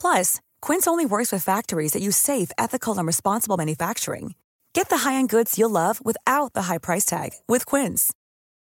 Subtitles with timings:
[0.00, 4.34] Plus, Quince only works with factories that use safe, ethical, and responsible manufacturing.
[4.72, 8.12] Get the high-end goods you'll love without the high price tag with Quince.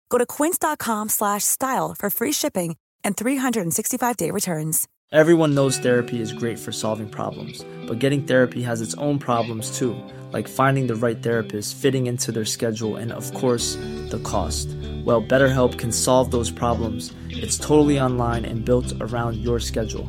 [0.09, 4.89] Go to quince.com/style for free shipping and 365-day returns.
[5.13, 9.79] Everyone knows therapy is great for solving problems, but getting therapy has its own problems
[9.79, 9.95] too,
[10.33, 13.77] like finding the right therapist, fitting into their schedule, and of course,
[14.11, 14.69] the cost.
[15.05, 17.13] Well, BetterHelp can solve those problems.
[17.29, 20.09] It's totally online and built around your schedule.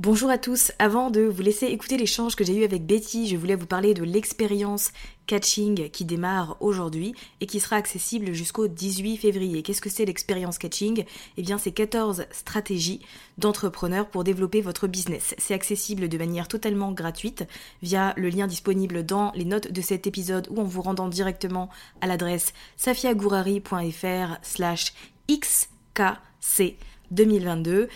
[0.00, 3.36] Bonjour à tous, avant de vous laisser écouter l'échange que j'ai eu avec Betty, je
[3.36, 4.92] voulais vous parler de l'expérience
[5.26, 9.64] catching qui démarre aujourd'hui et qui sera accessible jusqu'au 18 février.
[9.64, 11.04] Qu'est-ce que c'est l'expérience catching?
[11.36, 13.00] Eh bien c'est 14 stratégies
[13.38, 15.34] d'entrepreneurs pour développer votre business.
[15.36, 17.44] C'est accessible de manière totalement gratuite
[17.82, 21.70] via le lien disponible dans les notes de cet épisode ou en vous rendant directement
[22.00, 24.92] à l'adresse safiagourari.fr slash
[25.28, 26.76] xkc
[27.10, 27.88] 2022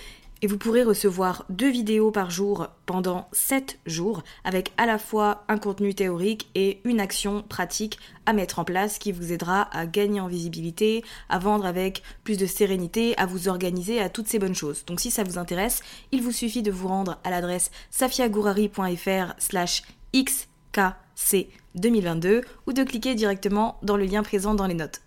[0.43, 5.45] et vous pourrez recevoir deux vidéos par jour pendant 7 jours avec à la fois
[5.49, 9.87] un contenu théorique et une action pratique à mettre en place qui vous aidera à
[9.87, 14.41] gagner en visibilité, à vendre avec plus de sérénité, à vous organiser, à toutes ces
[14.41, 14.85] bonnes choses.
[14.85, 19.85] Donc si ça vous intéresse, il vous suffit de vous rendre à l'adresse safiagourari.fr slash
[20.13, 25.03] xkc 2022 ou de cliquer directement dans le lien présent dans les notes.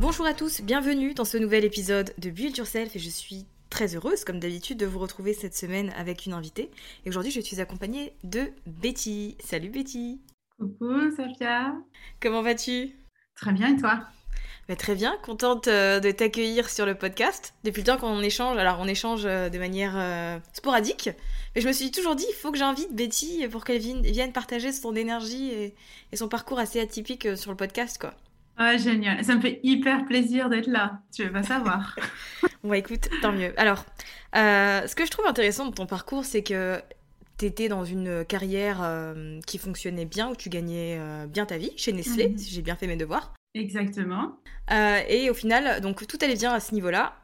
[0.00, 3.96] Bonjour à tous, bienvenue dans ce nouvel épisode de Build Yourself et je suis très
[3.96, 6.70] heureuse comme d'habitude de vous retrouver cette semaine avec une invitée.
[7.04, 9.36] Et aujourd'hui je suis accompagnée de Betty.
[9.44, 10.20] Salut Betty
[10.56, 11.74] Coucou Safia
[12.22, 12.90] Comment vas-tu?
[13.34, 14.04] Très bien et toi?
[14.68, 17.54] Bah, Très bien, contente euh, de t'accueillir sur le podcast.
[17.64, 21.10] Depuis le temps qu'on échange, alors on échange euh, de manière euh, sporadique,
[21.56, 24.70] mais je me suis toujours dit, il faut que j'invite Betty pour qu'elle vienne partager
[24.70, 25.74] son énergie et,
[26.12, 28.14] et son parcours assez atypique sur le podcast quoi.
[28.60, 29.24] Ah, génial.
[29.24, 31.00] Ça me fait hyper plaisir d'être là.
[31.14, 31.94] Tu veux pas savoir.
[32.64, 33.52] bon, écoute, tant mieux.
[33.56, 33.84] Alors,
[34.36, 36.80] euh, ce que je trouve intéressant dans ton parcours, c'est que
[37.38, 41.56] tu étais dans une carrière euh, qui fonctionnait bien, où tu gagnais euh, bien ta
[41.56, 42.38] vie, chez Nestlé, Mhm.
[42.38, 43.32] si j'ai bien fait mes devoirs.
[43.54, 44.36] Exactement.
[45.08, 47.14] Et au final, donc tout allait bien à ce niveau-là,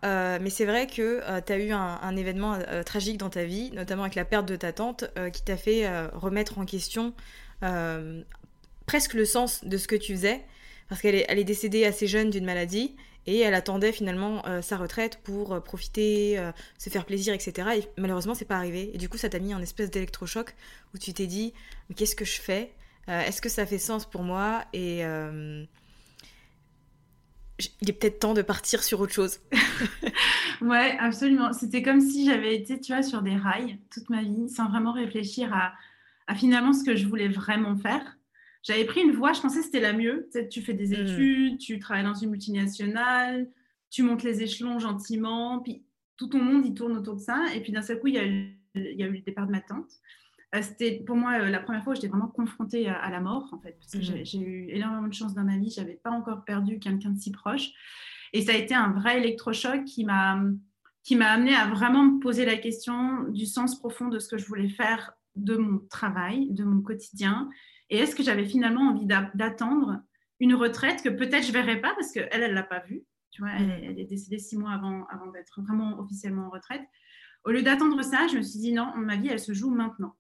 [0.40, 4.02] mais c'est vrai que tu as eu un, un événement tragique dans ta vie, notamment
[4.04, 7.12] avec la perte de ta tante, qui t'a fait remettre en question
[8.86, 10.42] presque le sens de ce que tu faisais,
[10.94, 12.94] parce qu'elle est, décédée assez jeune d'une maladie,
[13.26, 17.68] et elle attendait finalement euh, sa retraite pour euh, profiter, euh, se faire plaisir, etc.
[17.78, 18.92] Et malheureusement, c'est pas arrivé.
[18.94, 20.54] Et du coup, ça t'a mis un espèce d'électrochoc
[20.94, 21.52] où tu t'es dit,
[21.88, 22.70] mais qu'est-ce que je fais?
[23.08, 24.66] Est-ce que ça fait sens pour moi?
[24.72, 25.66] Et il
[27.88, 29.40] est peut-être temps de partir sur autre chose.
[30.60, 31.52] Ouais, absolument.
[31.52, 34.92] C'était comme si j'avais été, tu vois, sur des rails toute ma vie, sans vraiment
[34.92, 38.13] réfléchir à finalement ce que je voulais vraiment faire.
[38.64, 40.28] J'avais pris une voie, je pensais que c'était la mieux.
[40.32, 41.06] Tu sais, tu fais des Mhm.
[41.06, 43.48] études, tu travailles dans une multinationale,
[43.90, 45.84] tu montes les échelons gentiment, puis
[46.16, 47.44] tout ton monde, il tourne autour de ça.
[47.54, 49.46] Et puis d'un seul coup, il y a eu, il y a eu le départ
[49.46, 49.90] de ma tante.
[50.54, 53.20] Euh, C'était pour moi euh, la première fois où j'étais vraiment confrontée à, à la
[53.20, 54.24] mort, en fait, parce que Mhm.
[54.24, 55.70] j'ai- eu énormément de chance dans ma vie.
[55.70, 57.70] Je n'avais pas encore perdu quelqu'un de si proche.
[58.32, 60.40] Et ça a été un vrai électrochoc qui m'a
[61.02, 64.38] qui m'a amené à vraiment me poser la question du sens profond de ce que
[64.38, 67.50] je voulais faire de mon travail, de mon quotidien.
[67.90, 70.02] Et est-ce que j'avais finalement envie d'a- d'attendre
[70.40, 73.04] une retraite que peut-être je verrais pas parce qu'elle, elle l'a pas vue.
[73.30, 76.82] Tu vois, elle, est décédée six mois avant, d'être vraiment officiellement en retraite.
[77.44, 80.14] Au lieu d'attendre ça, je me suis dit non, ma vie, elle se joue maintenant.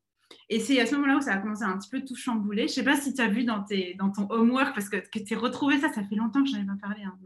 [0.48, 2.66] Et c'est à ce moment-là où ça a commencé à un petit peu tout chambouler.
[2.66, 5.34] Je sais pas si tu as vu dans, tes, ton homework, parce que, que tu
[5.34, 7.16] as retrouvé ça, ça fait longtemps que je n'en ai pas parlé hein,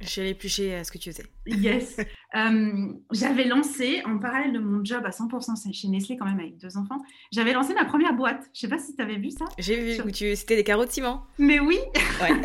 [0.00, 1.26] J'ai épluché à ce que tu faisais.
[1.46, 1.96] Yes.
[2.34, 6.58] Euh, j'avais lancé, en parallèle de mon job à 100% chez Nestlé, quand même, avec
[6.58, 6.98] deux enfants,
[7.32, 8.50] j'avais lancé ma première boîte.
[8.52, 9.46] Je sais pas si tu avais vu ça.
[9.56, 10.36] J'ai vu, où tu...
[10.36, 11.24] c'était des carreaux de ciment.
[11.38, 11.78] Mais oui
[12.20, 12.42] Ouais.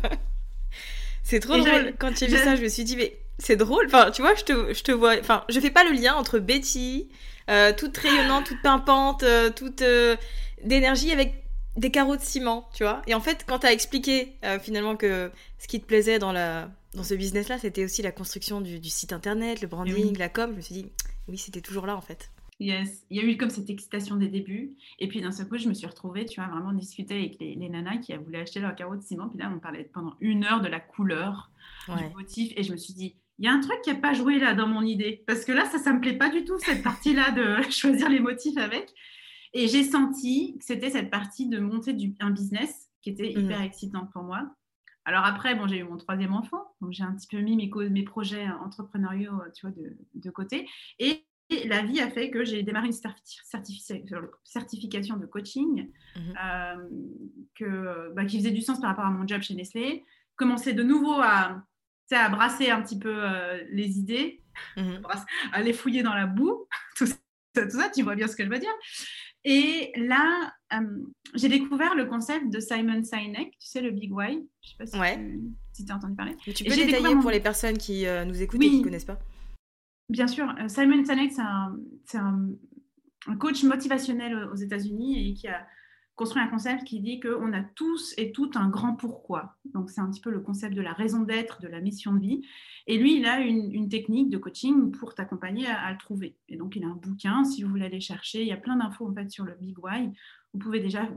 [1.24, 1.94] c'est trop drôle.
[2.00, 3.86] Quand j'ai vu ça, je me suis dit, mais c'est drôle.
[3.86, 5.20] Enfin, tu vois, je te, je te vois.
[5.20, 7.08] Enfin, je fais pas le lien entre Betty,
[7.52, 9.84] euh, toute rayonnante, toute pimpante, euh, toute
[10.64, 11.43] d'énergie avec
[11.76, 13.02] des carreaux de ciment, tu vois.
[13.08, 16.32] Et en fait, quand tu as expliqué euh, finalement que ce qui te plaisait dans,
[16.32, 20.52] la, dans ce business-là, c'était aussi la construction du, site internet, le branding, la com,
[20.52, 20.86] je me suis dit,
[21.28, 22.30] oui, c'était toujours là en fait.
[22.60, 24.76] Yes, il y a eu comme cette excitation des débuts.
[25.00, 27.56] Et puis d'un seul coup, je me suis retrouvée, tu vois, vraiment discuter avec les,
[27.56, 29.28] nanas qui voulu acheter leur carreau de ciment.
[29.28, 31.50] Puis là, on parlait pendant une heure de la couleur,
[31.88, 32.54] du motif.
[32.56, 34.54] Et je me suis dit, il y a un truc qui n'a pas joué là
[34.54, 35.24] dans mon idée.
[35.26, 38.20] Parce que là, ça, ça me plaît pas du tout, cette partie-là de choisir les
[38.20, 38.94] motifs avec.
[39.54, 43.60] Et j'ai senti que c'était cette partie de monter du, un business qui était hyper
[43.60, 43.64] mm.
[43.64, 44.56] excitante pour moi.
[45.06, 47.90] Alors après, bon, j'ai eu mon troisième enfant, donc j'ai un petit peu mis mes,
[47.90, 50.68] mes projets entrepreneuriaux tu vois, de, de côté.
[50.98, 51.26] Et
[51.66, 52.94] la vie a fait que j'ai démarré une
[54.44, 56.36] certification de coaching mm-hmm.
[56.44, 56.90] euh,
[57.56, 60.04] que, bah, qui faisait du sens par rapport à mon job chez Nestlé.
[60.36, 61.64] Commencer de nouveau à,
[62.12, 64.42] à brasser un petit peu euh, les idées,
[64.78, 65.26] mm-hmm.
[65.52, 66.68] à les fouiller dans la boue,
[66.98, 67.16] tout ça,
[67.56, 68.74] tout ça, tu vois bien ce que je veux dire.
[69.46, 71.04] Et là, euh,
[71.36, 74.48] j'ai découvert le concept de Simon Sinek, tu sais, le Big Why.
[74.62, 76.36] Je sais pas si tu as entendu parler.
[76.38, 79.20] tu peux détailler pour les personnes qui euh, nous écoutent et qui ne connaissent pas
[80.10, 80.54] Bien sûr.
[80.60, 82.50] Euh, Simon Sinek, c'est un,
[83.28, 85.66] un, coach motivationnel aux États-Unis et qui a
[86.16, 89.56] construit un concept qui dit qu'on a tous et toutes un grand pourquoi.
[89.74, 92.20] Donc, c'est un petit peu le concept de la raison d'être, de la mission de
[92.20, 92.46] vie.
[92.86, 96.36] Et lui, il a une, technique de coaching pour t'accompagner à, le trouver.
[96.50, 98.42] Et donc, il a un bouquin, si vous voulez aller chercher.
[98.42, 100.12] Il y a plein d'infos, en fait, sur le Big Why.
[100.54, 101.10] Vous pouvez déjà,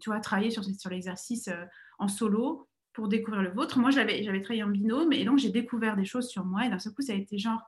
[0.00, 1.64] tu vois, travailler sur, sur l'exercice euh,
[1.98, 3.78] en solo pour découvrir le vôtre.
[3.78, 6.66] Moi, j'avais travaillé en binôme et donc j'ai découvert des choses sur moi.
[6.66, 7.62] Et d'un seul coup, ça a été genre,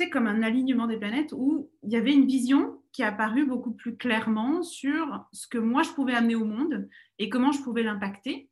[0.00, 3.44] c'est comme un alignement des planètes où il y avait une vision qui est apparue
[3.44, 6.88] beaucoup plus clairement sur ce que moi je pouvais amener au monde
[7.18, 8.48] et comment je pouvais l'impacter.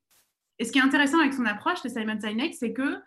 [0.58, 2.98] Et ce qui est intéressant avec son approche de Simon Sinek, c'est que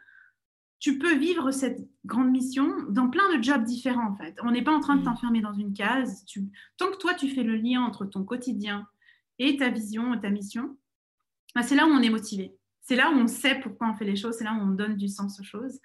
[0.80, 4.36] tu peux vivre cette grande mission dans plein de jobs différents en fait.
[4.42, 5.06] On n'est pas en train de mm.
[5.06, 6.26] t'enfermer dans une case.
[6.78, 8.88] Tant que toi tu fais le lien entre ton quotidien
[9.38, 10.76] et ta vision et ta mission,
[11.54, 12.58] bah, c'est là où on est motivé.
[12.82, 14.98] C'est là où on sait pourquoi on fait les choses, c'est là où on donne
[14.98, 15.80] du sens aux choses.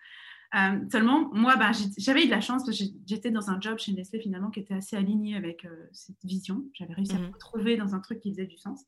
[0.54, 3.78] Euh, seulement, moi, ben, j'avais eu de la chance parce que j'étais dans un job
[3.78, 6.64] chez Nestlé finalement qui était assez aligné avec euh, cette vision.
[6.72, 7.32] J'avais réussi à me mhm.
[7.32, 8.84] retrouver dans un truc qui faisait du sens.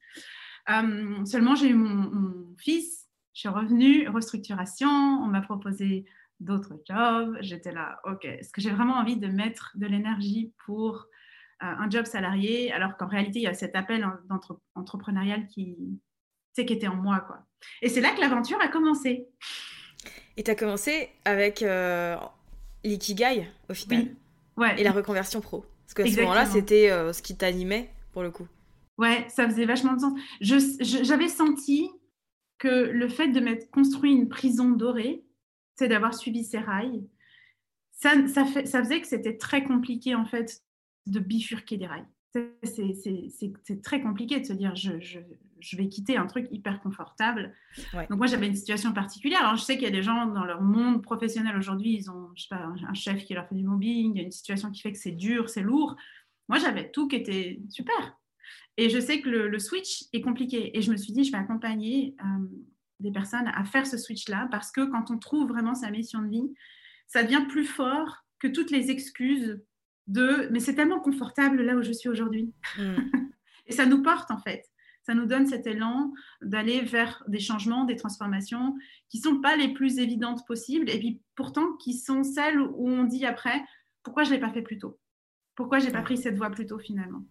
[0.71, 6.05] Euh, seulement, j'ai eu mon, fils, je suis revenue, restructuration, on m'a proposé
[6.41, 7.37] d'autres jobs.
[7.41, 11.07] J'étais là, ok, est-ce que j'ai vraiment envie de mettre de l'énergie pour
[11.61, 12.73] un job salarié?
[12.73, 14.07] Alors qu'en réalité, il y a cet appel
[14.75, 15.77] entrepreneurial qui,
[16.65, 17.21] qui était en moi.
[17.21, 17.45] quoi.
[17.83, 19.27] Et c'est là que l'aventure a commencé.
[20.39, 22.17] Et tu as commencé avec euh,
[22.85, 24.07] l'ikigai au final.
[24.57, 24.81] Ouais.
[24.81, 25.67] Et la reconversion pro.
[25.85, 28.47] Parce qu'à ce moment-là, c'était euh, ce qui t'animait pour le coup.
[28.99, 30.19] Ouais, ça faisait vachement de sens.
[30.41, 31.91] J'avais senti
[32.59, 35.25] que le fait de m'être construit une prison dorée,
[35.75, 37.05] c'est d'avoir suivi ces rails,
[37.91, 40.63] ça, ça, fait, ça faisait que c'était très compliqué en fait
[41.07, 42.07] de bifurquer des rails.
[42.33, 45.19] C'est très compliqué de se dire je, je
[45.77, 47.53] vais quitter un truc hyper confortable.
[47.93, 49.41] Donc moi j'avais une situation particulière.
[49.41, 52.31] Alors je sais qu'il y a des gens dans leur monde professionnel aujourd'hui, ils ont
[52.35, 54.71] je sais pas, un chef qui leur fait du mobbing, il y a une situation
[54.71, 55.97] qui fait que c'est dur, c'est lourd.
[56.49, 58.19] Moi j'avais tout qui était super.
[58.77, 60.77] Et je sais que le, switch est compliqué.
[60.79, 62.47] Et je me suis dit, je vais accompagner euh,
[63.01, 66.29] des personnes à faire ce switch-là parce que quand on trouve vraiment sa mission de
[66.29, 66.55] vie,
[67.09, 69.61] ça devient plus fort que toutes les excuses
[70.07, 72.53] de mais c'est tellement confortable là où je suis aujourd'hui.
[72.79, 72.97] Mm.
[73.67, 74.65] et ça nous porte en fait
[75.09, 76.13] ça nous donne cet élan
[76.43, 78.77] d'aller vers des changements, des transformations
[79.09, 82.91] qui ne sont pas les plus évidentes possibles et puis pourtant qui sont celles où
[82.91, 83.65] on dit après
[84.03, 84.99] pourquoi je ne l'ai pas fait plus tôt?
[85.55, 87.25] Pourquoi je n'ai pas pris cette voie plus tôt finalement?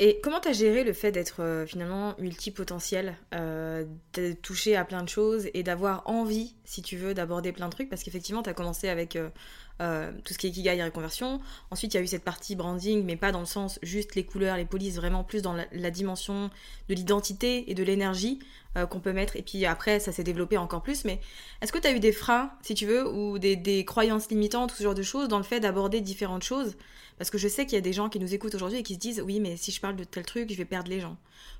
[0.00, 4.84] Et comment tu as géré le fait d'être euh, finalement multipotentiel, euh, de toucher à
[4.84, 7.88] plein de choses et d'avoir envie, si tu veux, d'aborder plein de trucs?
[7.88, 9.28] Parce qu'effectivement, tu as commencé avec euh,
[9.80, 11.40] euh, tout ce qui est Ikigai et reconversion.
[11.72, 14.24] Ensuite, il y a eu cette partie branding, mais pas dans le sens juste les
[14.24, 16.48] couleurs, les polices, vraiment plus dans la, dimension
[16.88, 18.38] de l'identité et de l'énergie
[18.90, 19.34] qu'on peut mettre.
[19.34, 21.04] Et puis après, ça s'est développé encore plus.
[21.04, 21.20] Mais
[21.60, 24.76] est-ce que tu as eu des freins, si tu veux, ou des, croyances limitantes, ou
[24.76, 26.76] ce genre de choses, dans le fait d'aborder différentes choses?
[27.18, 28.94] Parce que je sais qu'il y a des gens qui nous écoutent aujourd'hui et qui
[28.94, 31.16] se disent, oui, mais si je parle de tel truc, je vais perdre les gens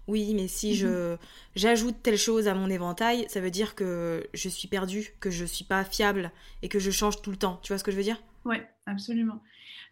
[0.08, 1.18] oui, mais si je mhm.
[1.54, 5.44] j'ajoute telle chose à mon éventail, ça veut dire que je suis perdue, que je
[5.44, 7.60] suis pas fiable et que je change tout le temps.
[7.62, 8.20] Tu vois ce que je veux dire?
[8.46, 9.42] Oui, absolument.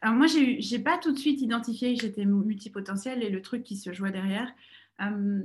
[0.00, 3.62] Alors moi, j'ai n'ai pas tout de suite identifié que j'étais multipotentielle et le truc
[3.62, 4.50] qui se jouait derrière.
[5.02, 5.42] Euh,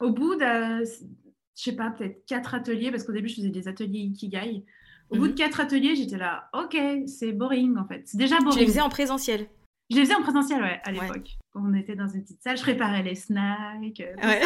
[0.00, 3.68] au bout de je sais pas, peut-être quatre ateliers, parce qu'au début, je faisais des
[3.68, 4.64] ateliers Ikigai.
[5.10, 5.36] Au bout de mhm.
[5.36, 8.02] quatre ateliers, j'étais là, ok, c'est boring en fait.
[8.06, 8.52] C'est déjà boring.
[8.52, 9.48] Tu les faisais en présentiel
[9.90, 11.36] Je les faisais en présentiel, ouais, à l'époque.
[11.54, 14.02] On était dans une petite salle, je préparais les snacks.
[14.22, 14.42] Ouais.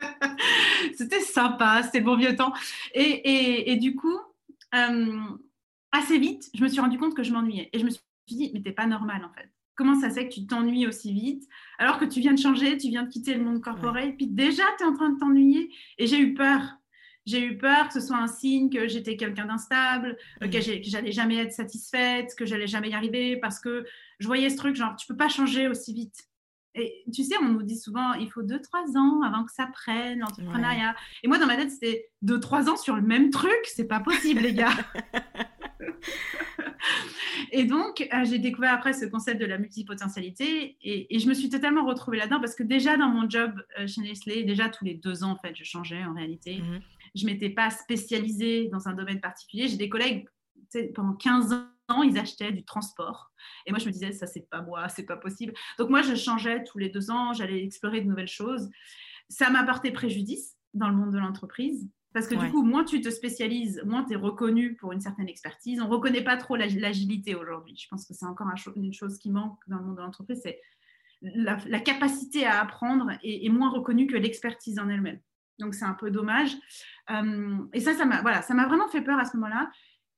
[0.96, 2.52] c'était sympa, c'était le bon vieux temps.
[2.94, 4.18] Et, et, du coup,
[4.74, 5.20] euh,
[5.92, 7.70] assez vite, je me suis rendu compte que je m'ennuyais.
[7.72, 9.48] Et je me suis dit, mais t'es pas normal en fait.
[9.74, 12.76] Comment ça se fait que tu t'ennuies aussi vite alors que tu viens de changer,
[12.76, 15.72] tu viens de quitter le monde corporel, puis déjà tu es en train de t'ennuyer.
[15.98, 16.60] Et j'ai eu peur.
[17.28, 21.12] J'ai eu peur que ce soit un signe que j'étais quelqu'un d'instable, euh, que j'allais
[21.12, 23.84] jamais être satisfaite, que j'allais jamais y arriver parce que
[24.18, 26.26] je voyais ce truc genre tu peux pas changer aussi vite.
[26.74, 30.20] Et tu sais, on nous dit souvent, il faut 2-3 ans avant que ça prenne,
[30.20, 30.94] l'entrepreneuriat.
[31.22, 34.40] Et moi, dans ma tête, c'était 2-3 ans sur le même truc, c'est pas possible,
[34.40, 34.72] les gars.
[37.52, 41.50] et donc, euh, j'ai découvert après ce concept de la multipotentialité et, je me suis
[41.50, 44.94] totalement retrouvée là-dedans parce que déjà dans mon job euh, chez Nestlé, déjà tous les
[44.94, 46.58] deux ans, en fait, je changeais en réalité.
[46.58, 46.80] Mhm.
[47.18, 49.68] Je ne m'étais pas spécialisée dans un domaine particulier.
[49.68, 50.26] J'ai des collègues,
[50.94, 51.52] pendant 15
[51.88, 53.32] ans, ils achetaient du transport.
[53.66, 55.52] Et moi, je me disais, ça, c'est pas moi, c'est pas possible.
[55.78, 58.68] Donc, moi, je changeais tous les deux ans, j'allais explorer de nouvelles choses.
[59.28, 61.88] Ça m'a porté préjudice dans le monde de l'entreprise.
[62.14, 65.28] Parce que du coup, moins tu te spécialises, moins tu es reconnu pour une certaine
[65.28, 65.80] expertise.
[65.80, 67.76] On ne reconnaît pas trop l'agilité aujourd'hui.
[67.76, 70.58] Je pense que c'est encore une chose qui manque dans le monde de l'entreprise, c'est
[71.20, 75.20] la, capacité à apprendre est, moins reconnue que l'expertise en elle-même.
[75.58, 76.56] Donc c'est un peu dommage.
[77.10, 79.70] Euh, et ça, ça m'a voilà, ça vraiment fait peur à ce moment-là.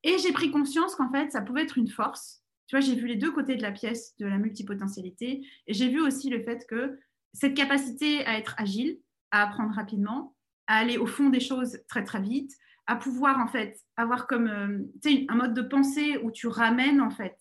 [0.03, 2.43] Et j'ai pris conscience qu'en fait, ça pouvait être une force.
[2.67, 5.47] Tu vois, j'ai vu les deux côtés de la pièce de la multipotentialité.
[5.67, 6.99] Et j'ai vu aussi le fait que
[7.33, 8.99] cette capacité à être agile,
[9.31, 12.53] à apprendre rapidement, à aller au fond des choses très très vite,
[12.87, 17.11] à pouvoir en fait avoir comme euh, un mode de pensée où tu ramènes en
[17.11, 17.37] fait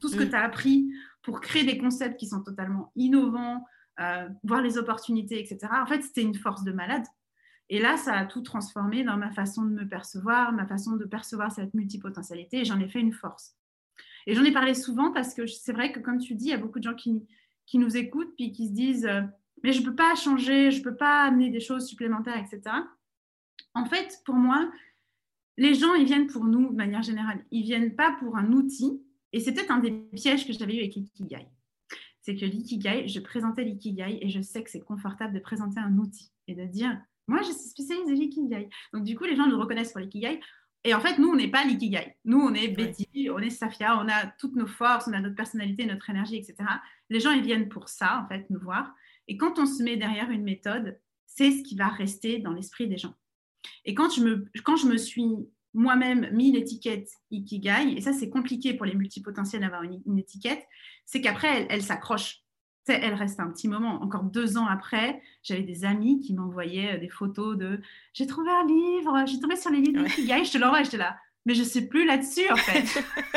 [0.00, 0.30] tout ce que mm.
[0.30, 0.88] tu as appris
[1.22, 3.64] pour créer des concepts qui sont totalement innovants,
[4.00, 5.72] euh, voir les opportunités, etc.
[5.72, 7.04] En fait, c'était une force de malade.
[7.70, 11.04] Et là, ça a tout transformé dans ma façon de me percevoir, ma façon de
[11.04, 13.56] percevoir cette multipotentialité, et j'en ai fait une force.
[14.26, 16.54] Et j'en ai parlé souvent parce que c'est vrai que, comme tu dis, il y
[16.54, 17.26] a beaucoup de gens qui,
[17.66, 19.22] qui nous écoutent puis qui se disent euh,
[19.64, 22.76] mais je ne peux pas changer, je ne peux pas amener des choses supplémentaires, etc.
[23.74, 24.70] En fait, pour moi,
[25.56, 27.44] les gens, ils viennent pour nous de manière générale.
[27.50, 29.02] Ils ne viennent pas pour un outil.
[29.32, 31.48] Et c'est peut-être un des pièges que j'avais eu avec l'ikigai.
[32.20, 35.96] C'est que l'ikigai, je présentais l'ikigai et je sais que c'est confortable de présenter un
[35.96, 38.68] outil et de dire, moi, je suis spécialiste de l'ikigai.
[38.92, 40.40] Donc, du coup, les gens nous reconnaissent pour l'ikigai.
[40.84, 42.16] Et en fait, nous, on n'est pas l'ikigai.
[42.24, 45.34] Nous, on est Betty, on est Safia, on a toutes nos forces, on a notre
[45.34, 46.56] personnalité, notre énergie, etc.
[47.08, 48.94] Les gens, ils viennent pour ça, en fait, nous voir.
[49.26, 52.86] Et quand on se met derrière une méthode, c'est ce qui va rester dans l'esprit
[52.86, 53.14] des gens.
[53.86, 55.24] Et quand je me, quand je me suis
[55.72, 60.64] moi-même mis l'étiquette Ikigai, et ça c'est compliqué pour les multipotentiels d'avoir une, étiquette,
[61.04, 62.43] c'est qu'après elle, elle s'accroche.
[62.86, 64.02] Elle reste un petit moment.
[64.02, 67.80] Encore deux ans après, j'avais des amis qui m'envoyaient euh, des photos de
[68.12, 71.16] j'ai trouvé un livre, j'ai tombé sur les livres d'Ikigai, je te l'envoie, j'étais là.
[71.46, 73.04] Mais je ne sais plus là-dessus en fait.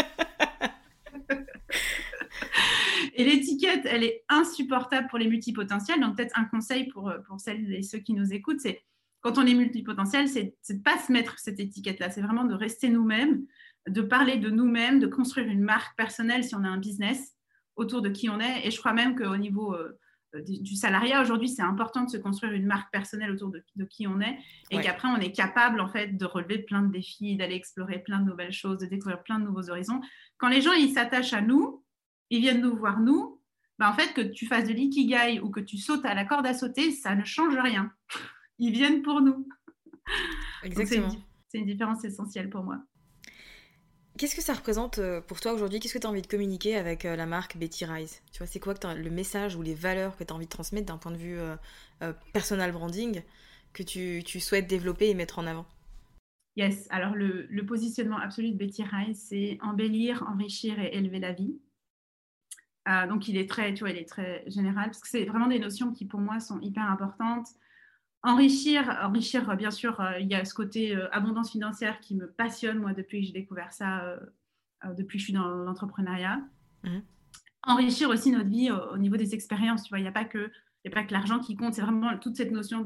[3.16, 6.00] Et l'étiquette, elle est insupportable pour les multipotentiels.
[6.00, 8.84] Donc, peut-être un conseil pour, euh, pour celles et ceux qui nous écoutent, c'est
[9.22, 12.12] quand on est multipotentiel, c'est de ne pas se mettre cette étiquette-là.
[12.12, 13.44] C'est vraiment de rester nous-mêmes,
[13.88, 17.37] de parler de nous-mêmes, de construire une marque personnelle si on a un business
[17.78, 18.68] autour de qui on est.
[18.68, 19.98] Et je crois même qu'au niveau euh,
[20.46, 24.20] du salariat, aujourd'hui, c'est important de se construire une marque personnelle autour de, qui on
[24.20, 24.38] est
[24.70, 28.20] et qu'après, on est capable, en fait, de relever plein de défis, d'aller explorer plein
[28.20, 30.02] de nouvelles choses, de découvrir plein de nouveaux horizons.
[30.38, 31.84] Quand les gens, ils s'attachent à nous,
[32.30, 33.42] ils viennent nous voir, nous,
[33.80, 36.48] bah, en fait, que tu fasses de l'ikigai ou que tu sautes à la corde
[36.48, 37.92] à sauter, ça ne change rien.
[38.60, 39.48] Ils viennent pour nous.
[40.64, 41.10] Exactement.
[41.48, 42.80] C'est une, différence essentielle pour moi.
[44.18, 45.80] Qu'est-ce que ça représente euh, pour toi aujourd'hui?
[45.80, 48.48] Qu'est-ce que tu as envie de communiquer avec euh, la marque Betty Rise Tu vois,
[48.48, 51.12] c'est quoi le message ou les valeurs que tu as envie de transmettre d'un point
[51.12, 53.22] de vue euh, personal branding
[53.74, 55.66] que tu, souhaites développer et mettre en avant?
[56.56, 61.60] Yes, alors le, positionnement absolu de Betty Rise, c'est embellir, enrichir et élever la vie.
[62.90, 65.48] Euh, donc, il est très, tu vois, il est très général parce que c'est vraiment
[65.48, 67.48] des notions qui, pour moi, sont hyper importantes.
[68.24, 72.28] Enrichir, enrichir, bien sûr, euh, il y a ce côté euh, abondance financière qui me
[72.28, 74.20] passionne, moi, depuis que j'ai découvert ça,
[74.98, 76.42] depuis que je suis dans l'entrepreneuriat.
[76.84, 77.04] Mhm.
[77.64, 80.52] Enrichir aussi notre vie au, niveau des expériences, tu vois, il n'y a pas que,
[80.86, 82.86] a pas que l'argent qui compte, c'est vraiment toute cette notion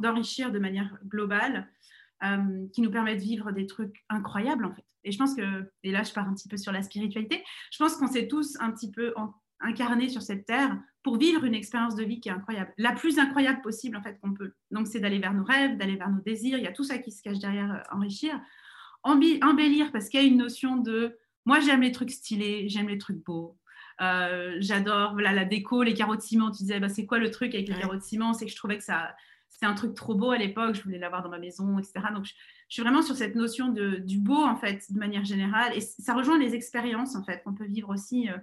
[0.00, 1.68] d'enrichir de, de, manière globale.
[2.72, 4.84] qui nous permet de vivre des trucs incroyables en fait.
[5.04, 7.78] Et je pense que, et là je pars un petit peu sur la spiritualité, je
[7.78, 9.14] pense qu'on s'est tous un petit peu
[9.60, 13.18] incarnés sur cette terre pour vivre une expérience de vie qui est incroyable, la plus
[13.18, 14.52] incroyable possible en fait qu'on peut.
[14.70, 16.98] Donc c'est d'aller vers nos rêves, d'aller vers nos désirs, il y a tout ça
[16.98, 18.40] qui se cache derrière euh, enrichir.
[19.02, 22.98] embellir parce qu'il y a une notion de moi j'aime les trucs stylés, j'aime les
[22.98, 23.58] trucs beaux,
[24.00, 26.50] euh, j'adore voilà, la déco, les carreaux de ciment.
[26.50, 28.32] Tu disais, bah, c'est quoi le truc avec les carreaux de ciment?
[28.32, 29.14] C'est que je trouvais que ça,
[29.48, 32.06] c'était un truc trop beau à l'époque, je voulais l'avoir dans ma maison, etc.
[32.14, 32.32] Donc, je,
[32.68, 35.72] suis vraiment sur cette notion de, du beau, en fait, de manière générale.
[35.74, 38.36] Et ça rejoint les expériences, en fait, qu'on peut vivre aussi euh,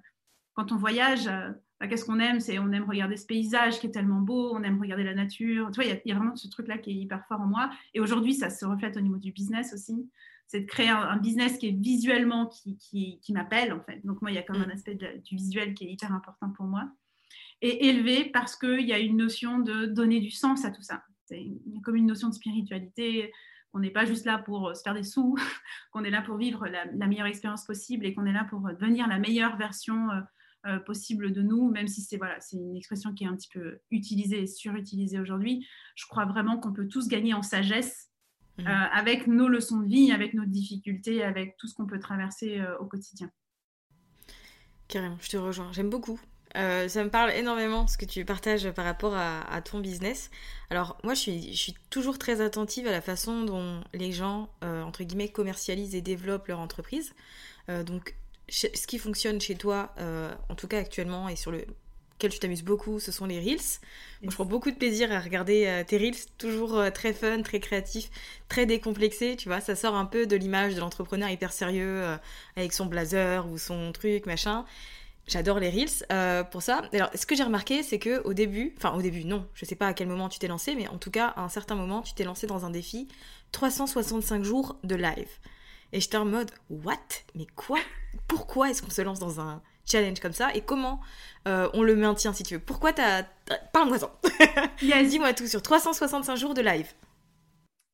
[0.56, 1.28] quand on voyage.
[1.28, 2.40] Euh, bah, qu'est-ce qu'on aime?
[2.40, 5.70] C'est on aime regarder ce paysage qui est tellement beau, on aime regarder la nature.
[5.72, 7.70] Tu vois, il y, a vraiment ce truc-là qui est hyper fort en moi.
[7.94, 10.10] Et aujourd'hui, ça se reflète au niveau du business aussi.
[10.48, 14.00] C'est de créer un, business qui est visuellement, qui, qui, qui m'appelle, en fait.
[14.06, 14.70] Donc, moi, il y a comme mm.
[14.70, 16.90] un aspect du visuel qui est hyper important pour moi
[17.62, 21.04] et élevé parce qu'il y a une notion de donner du sens à tout ça.
[21.26, 21.46] C'est
[21.84, 23.32] comme une notion de spiritualité.
[23.74, 25.36] On n'est pas juste là pour se faire des sous,
[25.92, 29.08] qu'on est là pour vivre la, meilleure expérience possible et qu'on est là pour devenir
[29.08, 30.10] la meilleure version
[30.65, 33.36] euh, euh, possible de nous, même si c'est voilà, c'est une expression qui est un
[33.36, 35.67] petit peu utilisée et surutilisée aujourd'hui.
[35.95, 38.10] Je crois vraiment qu'on peut tous gagner en sagesse
[38.57, 38.67] mmh.
[38.67, 42.62] euh, avec nos leçons de vie, avec nos difficultés, avec tout ce qu'on peut traverser
[42.79, 43.29] au quotidien.
[44.88, 45.72] Carrément, je te rejoins.
[45.72, 46.19] J'aime beaucoup.
[46.55, 50.29] Euh, ça me parle énormément ce que tu partages par rapport à, ton business.
[50.69, 54.50] Alors moi je suis, je suis, toujours très attentive à la façon dont les gens,
[54.63, 57.13] euh, entre guillemets, commercialisent et développent leur entreprise.
[57.69, 58.15] Euh, donc
[58.50, 59.94] ce qui fonctionne chez toi,
[60.50, 63.80] en tout cas actuellement, et sur lequel tu t'amuses beaucoup, ce sont les Reels.
[64.22, 68.10] je prends beaucoup de plaisir à regarder tes Reels, toujours très fun, très créatif,
[68.48, 72.04] très décomplexé, tu vois, ça sort un peu de l'image de l'entrepreneur hyper sérieux,
[72.56, 74.66] avec son blazer ou son truc, machin.
[75.28, 76.84] J'adore les reels euh, pour ça.
[76.94, 79.75] Alors, ce que j'ai remarqué, c'est que au début, enfin au début, non, je sais
[79.75, 82.02] pas à quel moment tu t'es lancé, mais en tout cas, à un certain moment,
[82.04, 83.08] tu t'es lancé dans un défi
[83.52, 85.30] 365 jours de live.
[85.96, 86.98] Et j'étais en mode, what?
[87.36, 87.80] Mais quoi?
[88.28, 90.54] Pourquoi est-ce qu'on se lance dans un challenge comme ça?
[90.54, 91.00] Et comment
[91.48, 92.60] euh, on le maintient si tu veux?
[92.60, 93.24] Pourquoi t'as.
[93.72, 94.12] Parle-moi-en
[94.82, 95.10] yes.
[95.10, 96.92] Dis-moi tout sur 365 jours de live.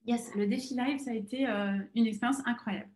[0.07, 2.89] Yes, le défi live, ça a été euh, une expérience incroyable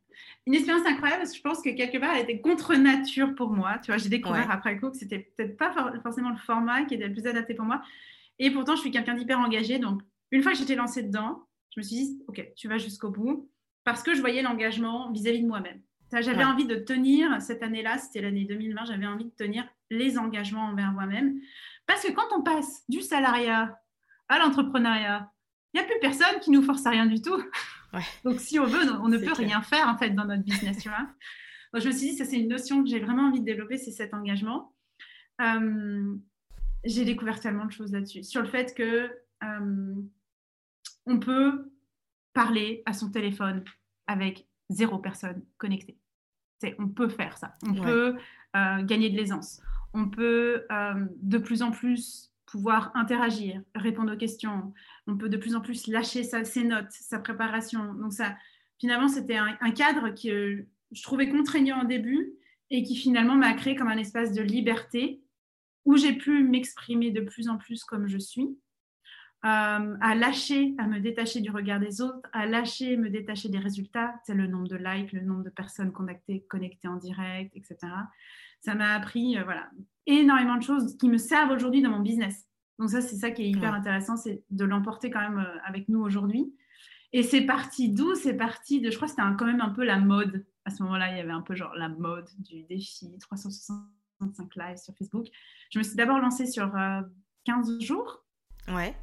[0.48, 3.50] une expérience incroyable parce que je pense que quelque part, elle était contre nature pour
[3.50, 3.78] moi.
[3.80, 7.08] Tu vois, j'ai découvert après coup que c'était peut-être pas forcément le format qui était
[7.08, 7.82] le plus adapté pour moi.
[8.40, 9.78] Et pourtant, je suis quelqu'un d'hyper engagé.
[9.78, 13.10] Donc, une fois que j'étais lancée dedans, je me suis dit, OK, tu vas jusqu'au
[13.10, 13.50] bout
[13.86, 15.82] parce que je voyais l'engagement vis-à-vis de moi-même.
[16.12, 20.68] J'avais envie de tenir cette année-là, c'était l'année 2020, j'avais envie de tenir les engagements
[20.68, 21.40] envers moi-même.
[21.88, 23.80] Parce que quand on passe du salariat
[24.30, 25.30] à l'entrepreneuriat,
[25.74, 27.42] il n'y a plus personne qui nous force à rien du tout.
[28.24, 30.90] Donc, si on veut, on ne peut rien faire en fait dans notre business, tu
[30.90, 31.08] vois.
[31.74, 33.78] Donc, je me suis dit, ça c'est une notion que j'ai vraiment envie de développer,
[33.78, 34.74] c'est cet engagement.
[35.42, 36.16] Euh,
[36.86, 38.24] j'ai découvert tellement de choses là-dessus.
[38.24, 39.10] Sur le fait que
[39.44, 39.96] euh,
[41.06, 41.75] on peut
[42.36, 43.64] parler à son téléphone
[44.06, 45.98] avec zéro personne connectée.
[46.78, 47.54] On peut faire ça.
[47.68, 48.16] On peut
[48.56, 49.62] euh, gagner de l'aisance.
[49.94, 50.66] On peut
[51.22, 54.74] de plus en plus pouvoir interagir, répondre aux questions.
[55.08, 57.94] On peut de plus en plus lâcher ses notes, sa préparation.
[57.96, 58.36] Donc ça,
[58.80, 62.34] finalement, c'était un, cadre que euh, je trouvais contraignant au début
[62.70, 65.22] et qui finalement m'a créé comme un espace de liberté
[65.86, 68.58] où j'ai pu m'exprimer de plus en plus comme je suis,
[69.46, 73.60] euh, à lâcher, à me détacher du regard des autres, à lâcher, me détacher des
[73.60, 77.78] résultats, c'est le nombre de likes, le nombre de personnes connectées, connectées en direct, etc.
[78.62, 79.70] Ça m'a appris, euh, voilà,
[80.08, 82.48] énormément de choses qui me servent aujourd'hui dans mon business.
[82.80, 85.90] Donc ça, c'est ça qui est hyper intéressant, c'est de l'emporter quand même euh, avec
[85.90, 86.52] nous aujourd'hui.
[87.14, 88.16] Et c'est parti d'où?
[88.16, 90.44] C'est parti de, je crois que c'était quand même un peu la mode.
[90.66, 94.78] À ce moment-là, il y avait un peu genre la mode du défi 365 live
[94.78, 95.28] sur Facebook.
[95.70, 96.72] Je me suis d'abord lancée sur
[97.46, 98.26] 15 euh, jours.
[98.70, 98.96] Ouais.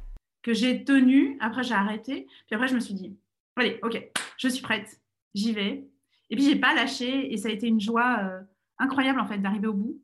[0.43, 1.37] Que j'ai tenu.
[1.39, 2.27] Après, j'ai arrêté.
[2.47, 3.17] Puis après, je me suis dit,
[3.55, 3.99] allez, ok,
[4.37, 5.01] je suis prête.
[5.33, 5.87] J'y vais.
[6.29, 7.33] Et puis, j'ai pas lâché.
[7.33, 8.41] Et ça a été une joie euh,
[8.77, 10.01] incroyable, en fait, d'arriver au bout.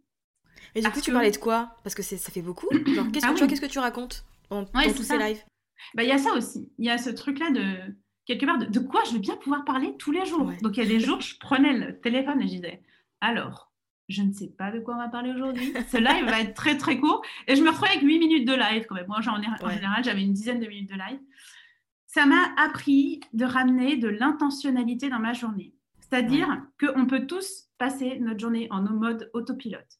[0.73, 1.75] Et du coup, tu parlais de quoi?
[1.83, 2.67] Parce que ça fait beaucoup.
[3.13, 5.43] qu'est-ce, ah que, qu'est-ce que tu racontes dans, tous ces lives?
[5.93, 6.71] Bah, Il y a ça aussi.
[6.77, 7.93] Il y a ce truc-là de
[8.29, 10.51] quelque part de, quoi je vais bien pouvoir parler tous les jours.
[10.61, 12.83] Donc il y a des jours, je prenais le téléphone et je disais
[13.21, 13.68] alors,
[14.09, 15.73] je ne sais pas de quoi on va parler aujourd'hui.
[15.89, 17.23] Ce live va être très très court.
[17.47, 19.07] Et je me retrouvais avec 8 minutes de live quand même.
[19.07, 21.19] Moi, en, général, j'avais une dizaine de minutes de live.
[22.07, 25.73] Ça m'a appris de ramener de l'intentionnalité dans ma journée.
[25.99, 26.47] C'est-à-dire
[26.79, 29.99] qu'on peut tous passer notre journée en mode autopilote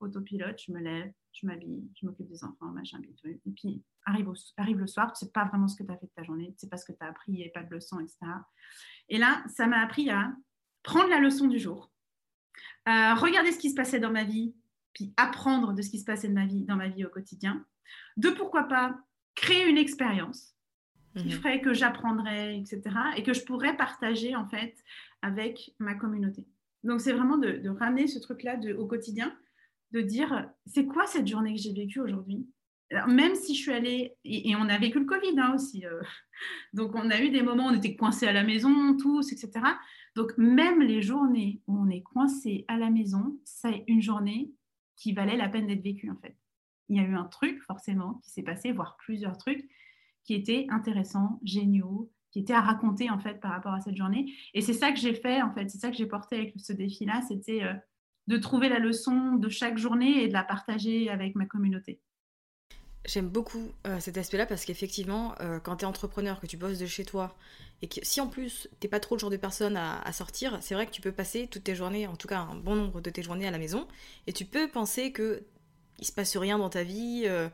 [0.00, 4.28] autopilote, je me lève, je m'habille, je m'occupe des enfants, machin, et Et puis arrive,
[4.56, 6.52] arrive le soir, tu sais pas vraiment ce que tu as fait de ta journée,
[6.52, 8.18] tu sais pas ce que tu as appris, il n'y a pas de leçon, etc.
[9.08, 10.32] Et là, ça m'a appris à
[10.82, 11.89] prendre la leçon du jour,
[13.14, 14.54] regarder ce qui se passait dans ma vie,
[14.92, 17.64] puis apprendre de ce qui se passait de ma vie, dans ma vie au quotidien,
[18.16, 18.98] de pourquoi pas
[19.34, 20.54] créer une expérience
[21.16, 21.30] qui mhm.
[21.30, 22.82] ferait que j'apprendrais, etc.
[23.16, 24.74] Et que je pourrais partager en fait
[25.22, 26.46] avec ma communauté.
[26.84, 29.36] Donc c'est vraiment de, ramener ce truc-là au quotidien
[29.92, 32.48] de dire c'est quoi cette journée que j'ai vécue aujourd'hui?
[33.08, 36.02] Même si je suis allée, et, on a vécu le Covid hein, aussi, euh,
[36.72, 39.64] donc on a eu des moments où on était coincés à la maison, tous, etc.
[40.16, 44.50] Donc même les journées où on est coincé à la maison, c'est une journée
[44.96, 46.36] qui valait la peine d'être vécue en fait.
[46.88, 49.64] Il y a eu un truc forcément qui s'est passé, voire plusieurs trucs,
[50.24, 54.32] qui étaient intéressants, géniaux, qui étaient à raconter en fait par rapport à cette journée.
[54.54, 56.72] Et c'est ça que j'ai fait en fait, c'est ça que j'ai porté avec ce
[56.72, 57.74] défi-là, c'était euh,
[58.26, 62.00] de trouver la leçon de chaque journée et de la partager avec ma communauté.
[63.06, 66.78] J'aime beaucoup euh, cet aspect-là parce qu'effectivement, euh, quand tu es entrepreneur, que tu bosses
[66.78, 67.34] de chez toi,
[67.80, 70.74] et que si en plus t'es pas trop le genre de personne à, sortir, c'est
[70.74, 73.08] vrai que tu peux passer toutes tes journées, en tout cas un bon nombre de
[73.08, 73.88] tes journées à la maison,
[74.26, 75.42] et tu peux penser que
[75.98, 77.48] il se passe rien dans ta vie, euh,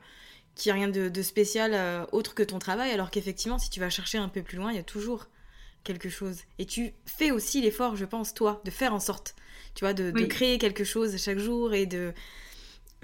[0.56, 3.90] qu'il n'y a rien de, spécial autre que ton travail, alors qu'effectivement, si tu vas
[3.90, 5.26] chercher un peu plus loin, il y a toujours
[5.84, 6.38] quelque chose.
[6.58, 9.36] Et tu fais aussi l'effort, je pense, toi, de faire en sorte,
[9.74, 12.12] tu vois, de créer quelque chose chaque jour et de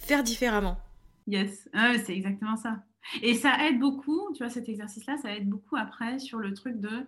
[0.00, 0.80] faire différemment.
[1.26, 2.82] Yes, ah c'est exactement ça.
[3.22, 6.78] Et ça aide beaucoup, tu vois, cet exercice-là, ça aide beaucoup après sur le truc
[6.78, 7.06] de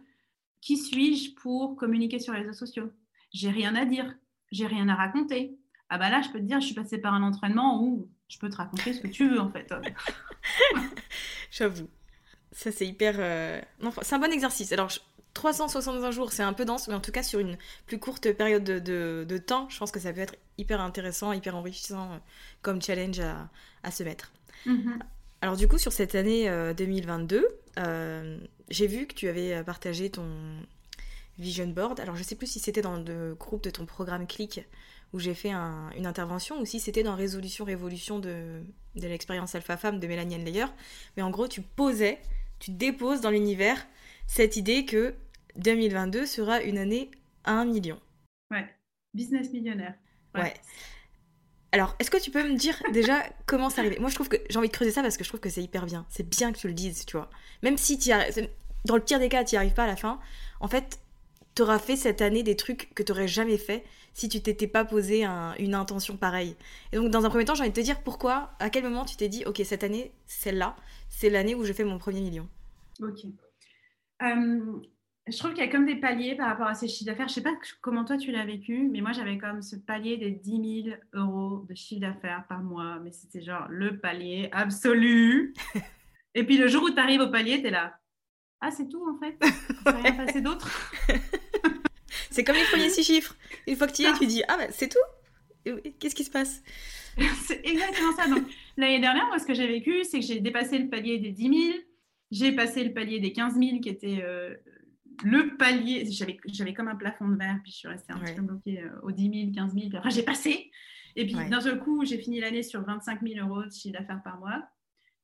[0.60, 2.90] qui suis-je pour communiquer sur les réseaux sociaux?
[3.32, 4.14] J'ai rien à dire,
[4.50, 5.58] j'ai rien à raconter.
[5.88, 8.38] Ah bah là, je peux te dire, je suis passée par un entraînement où je
[8.38, 9.72] peux te raconter ce que tu veux en fait.
[11.50, 11.88] J'avoue.
[12.50, 13.16] Ça, c'est hyper.
[13.18, 13.60] Euh,
[14.02, 14.72] c'est un bon exercice.
[14.72, 14.90] Alors,
[15.34, 18.64] 365 jours, c'est un peu dense, mais en tout cas, sur une plus courte période
[18.64, 22.18] de, temps, je pense que ça peut être hyper intéressant, hyper enrichissant euh,
[22.62, 24.32] comme challenge à, se mettre.
[24.64, 25.00] Mhm.
[25.42, 27.44] Alors, du coup, sur cette année 2022, euh,
[27.78, 28.38] euh,
[28.70, 30.26] j'ai vu que tu avais partagé ton
[31.38, 32.00] vision board.
[32.00, 34.64] Alors, je sais plus si c'était dans le groupe de ton programme Click
[35.12, 38.62] où j'ai fait une intervention ou si c'était dans Résolution Révolution de,
[38.96, 40.66] de l'expérience Alpha Femme de Mélanie Layer.
[41.16, 42.20] Mais en gros, tu posais,
[42.58, 43.86] tu déposes dans l'univers
[44.26, 45.14] cette idée que
[45.56, 47.10] 2022 sera une année
[47.44, 48.00] à 1 million.
[48.50, 48.66] Ouais,
[49.12, 49.94] business millionnaire.
[50.34, 50.54] Ouais.
[51.72, 54.36] Alors, est-ce que tu peux me dire déjà comment ça arrive Moi, je trouve que
[54.48, 56.06] j'ai envie de creuser ça parce que je trouve que c'est hyper bien.
[56.08, 57.30] C'est bien que tu le dises, tu vois.
[57.62, 58.10] Même si tu
[58.84, 60.20] dans le pire des cas, tu n'y arrives pas à la fin,
[60.60, 61.00] en fait,
[61.54, 64.66] tu auras fait cette année des trucs que tu n'aurais jamais fait si tu t'étais
[64.68, 65.24] pas posé
[65.58, 66.54] une intention pareille.
[66.92, 69.04] Et donc, dans un premier temps, j'ai envie de te dire pourquoi, à quel moment
[69.04, 70.76] tu t'es dit, ok, cette année, celle-là,
[71.08, 72.48] c'est l'année où je fais mon premier million.
[73.00, 73.24] Ok.
[74.22, 74.80] Euh,
[75.26, 77.28] je trouve qu'il y a comme des paliers par rapport à ces chiffres d'affaires.
[77.28, 80.18] Je ne sais pas comment toi tu l'as vécu, mais moi j'avais comme ce palier
[80.18, 82.98] des 10 000 euros de chiffre d'affaires par mois.
[83.02, 85.54] Mais c'était genre le palier absolu.
[86.34, 87.98] Et puis le jour où tu arrives au palier, tu es là.
[88.60, 89.38] Ah, c'est tout en fait
[89.84, 90.92] Ça rien passé d'autre
[92.30, 93.36] C'est comme les premiers six chiffres.
[93.66, 96.30] Une fois que tu y es, tu dis Ah, bah, c'est tout Qu'est-ce qui se
[96.30, 96.62] passe?
[97.46, 98.26] C'est exactement ça.
[98.28, 98.44] Donc
[98.76, 101.42] l'année dernière, moi ce que j'ai vécu, c'est que j'ai dépassé le palier des 10
[101.42, 101.78] 000.
[102.30, 104.54] J'ai passé le palier des 15 000 qui était euh,
[105.22, 106.08] le palier,
[106.46, 109.00] j'avais comme un plafond de verre, puis je suis restée un petit peu bloquée euh,
[109.02, 110.70] aux 10 000, 15 000, puis après j'ai passé.
[111.16, 114.22] Et puis d'un seul coup, j'ai fini l'année sur 25 000 euros de chiffre d'affaires
[114.22, 114.66] par mois.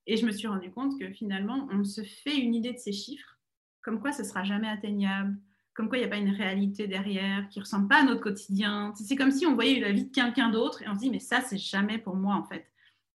[0.06, 2.92] Et je me suis rendu compte que finalement, on se fait une idée de ces
[2.92, 3.38] chiffres,
[3.82, 5.36] comme quoi ce sera jamais atteignable,
[5.74, 8.92] comme quoi il n'y a pas une réalité derrière qui ressemble pas à notre quotidien.
[8.94, 11.20] C'est comme si on voyait la vie de quelqu'un d'autre et on se dit, mais
[11.20, 12.66] ça, c'est jamais pour moi en fait.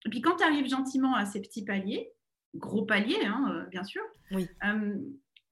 [0.07, 2.11] Et puis quand tu arrives gentiment à ces petits paliers,
[2.55, 4.47] gros paliers, hein, euh, bien sûr, oui.
[4.65, 4.97] Euh,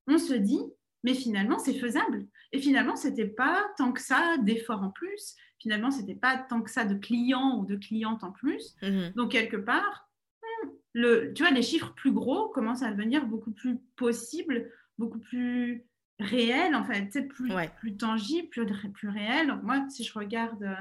[0.06, 0.60] on se dit,
[1.02, 2.26] mais finalement, c'est faisable.
[2.52, 5.36] Et finalement, ce n'était pas tant que ça d'efforts en plus.
[5.58, 8.76] Finalement, ce n'était pas tant que ça de clients ou de clientes en plus.
[8.82, 9.12] Mhm.
[9.16, 10.08] Donc, quelque part,
[10.42, 15.20] hmm, le, tu vois, les chiffres plus gros commencent à devenir beaucoup plus possibles, beaucoup
[15.20, 15.84] plus
[16.20, 19.48] réels, en fait, plus, plus tangibles, plus, plus réels.
[19.48, 20.74] Donc, moi, si je regarde euh,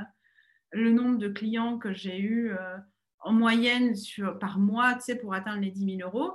[0.72, 2.78] le nombre de clients que j'ai eu euh,
[3.20, 6.34] en moyenne sur, par mois, tu sais, pour atteindre les 10 000 euros,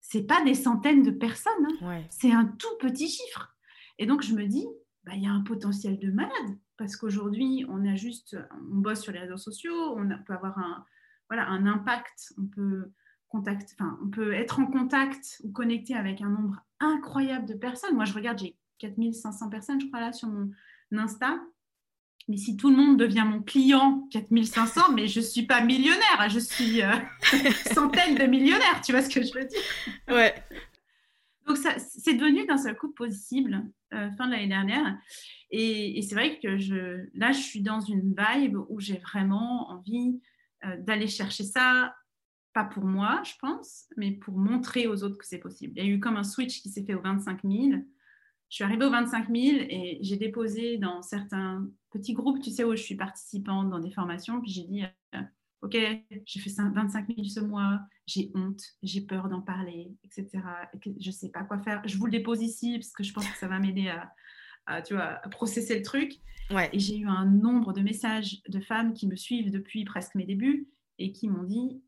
[0.00, 2.02] c'est pas des centaines de personnes, hein.
[2.10, 3.56] c'est un tout petit chiffre.
[3.98, 4.66] Et donc je me dis,
[5.04, 8.36] bah, il y a un potentiel de malade parce qu'aujourd'hui on a juste,
[8.72, 10.84] on bosse sur les réseaux sociaux, on peut avoir un,
[11.28, 12.92] voilà, un impact, on peut
[13.28, 17.94] contact, enfin, on peut être en contact ou connecté avec un nombre incroyable de personnes.
[17.94, 20.50] Moi je regarde, j'ai 4500 personnes, je crois là sur mon
[20.92, 21.40] Insta
[22.30, 26.28] mais si tout le monde devient mon client, 4500, mais je ne suis pas millionnaire,
[26.28, 26.92] je suis euh,
[27.74, 29.60] centaine de millionnaires, tu vois ce que je veux dire?
[30.08, 30.32] Ouais.
[31.48, 34.96] Donc, c'est devenu d'un seul coup possible euh, fin de l'année dernière.
[35.50, 40.20] Et, c'est vrai que je, là, je suis dans une vibe où j'ai vraiment envie
[40.64, 41.96] euh, d'aller chercher ça,
[42.52, 45.72] pas pour moi, je pense, mais pour montrer aux autres que c'est possible.
[45.74, 47.82] Il y a eu comme un switch qui s'est fait aux 25 000
[48.50, 52.64] je suis arrivée aux 25 000 et j'ai déposé dans certains petits groupes, tu sais,
[52.64, 54.40] où je suis participante dans des formations.
[54.40, 54.82] Puis j'ai dit,
[55.14, 55.20] euh,
[55.62, 55.76] OK,
[56.26, 60.42] j'ai fait 25 000 ce mois, j'ai honte, j'ai peur d'en parler, etc.
[60.82, 61.80] Je ne sais pas quoi faire.
[61.86, 63.88] Je vous le dépose ici parce que je pense que ça va m'aider
[64.66, 66.14] à, tu vois, à processer le truc.
[66.50, 66.68] Ouais.
[66.72, 70.24] Et j'ai eu un nombre de messages de femmes qui me suivent depuis presque mes
[70.24, 70.66] débuts
[70.98, 71.80] et qui m'ont dit,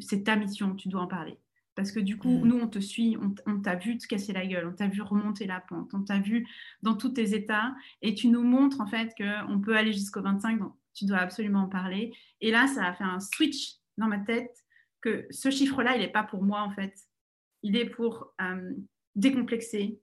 [0.00, 1.38] c'est ta mission, tu dois en parler.
[1.74, 2.46] Parce que du coup, mm.
[2.46, 5.46] nous, on te suit, on, t'a vu te casser la gueule, on t'a vu remonter
[5.46, 6.46] la pente, on t'a vu
[6.82, 10.58] dans tous tes états, et tu nous montres en fait qu'on peut aller jusqu'au 25,
[10.58, 12.12] donc tu dois absolument en parler.
[12.40, 14.54] Et là, ça a fait un switch dans ma tête
[15.00, 16.94] que ce chiffre-là, il n'est pas pour moi en fait.
[17.62, 18.34] idée pour
[19.14, 20.00] décomplexer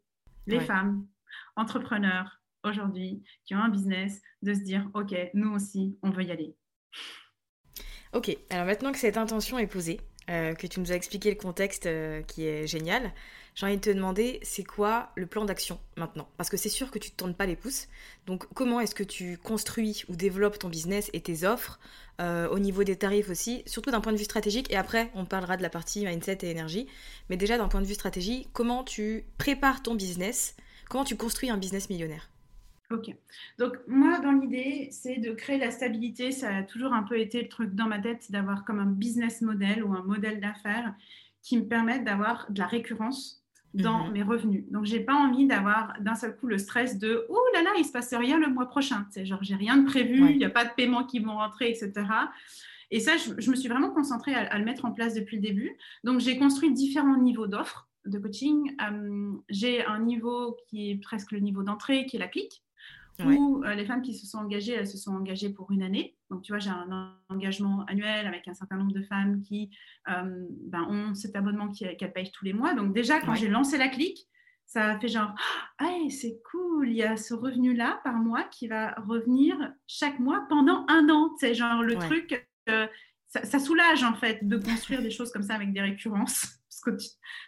[0.47, 1.07] les femmes
[1.55, 6.31] entrepreneurs aujourd'hui qui ont un business de se dire ok nous aussi on veut y
[6.31, 6.55] aller
[8.13, 9.99] ok alors maintenant que cette intention est posée
[10.29, 13.11] euh, que tu nous as expliqué le contexte euh, qui est génial.
[13.55, 16.29] J'ai envie de te demander, c'est quoi le plan d'action maintenant?
[16.37, 17.87] Parce que c'est sûr que tu ne te tournes pas les pouces.
[18.25, 21.79] Donc comment est-ce que tu construis ou développes ton business et tes offres
[22.21, 24.71] euh, au niveau des tarifs aussi, surtout d'un point de vue stratégique.
[24.71, 26.87] Et après, on parlera de la partie mindset et énergie.
[27.29, 30.55] Mais déjà, d'un point de vue stratégie, comment tu prépares ton business?
[30.89, 32.29] Comment tu construis un business millionnaire?
[32.91, 33.15] Ok.
[33.59, 36.31] Donc, moi, dans l'idée, c'est de créer la stabilité.
[36.31, 39.41] Ça a toujours un peu été le truc dans ma tête, d'avoir comme un business
[39.41, 40.95] model ou un modèle d'affaires
[41.43, 43.43] qui me permette d'avoir de la récurrence
[43.75, 44.13] dans mhm.
[44.13, 44.63] mes revenus.
[44.71, 47.85] Donc, j'ai pas envie d'avoir d'un seul coup le stress de «Oh là là, il
[47.85, 49.05] se passe rien le mois prochain».
[49.11, 51.69] C'est genre, j'ai rien de prévu, il n'y a pas de paiements qui vont rentrer,
[51.69, 51.93] etc.
[52.89, 55.77] Et ça, je, me suis vraiment concentrée à, le mettre en place depuis le début.
[56.03, 58.75] Donc, j'ai construit différents niveaux d'offres de coaching.
[58.81, 62.63] Euh, j'ai un niveau qui est presque le niveau d'entrée, qui est la clique
[63.25, 66.15] où euh, les femmes qui se sont engagées, elles se sont engagées pour une année.
[66.29, 69.69] Donc, tu vois, j'ai un engagement annuel avec un certain nombre de femmes qui
[70.09, 72.73] euh, ben, ont cet abonnement qu'elles payent tous les mois.
[72.73, 74.27] Donc, déjà, quand j'ai lancé la clique,
[74.65, 75.33] ça a fait genre,
[75.79, 79.55] ah, c'est cool, il y a ce revenu-là par mois qui va revenir
[79.87, 81.31] chaque mois pendant un an.
[81.39, 82.85] C'est genre le truc, euh,
[83.27, 86.58] ça, ça, soulage en fait de construire des choses comme ça avec des récurrences.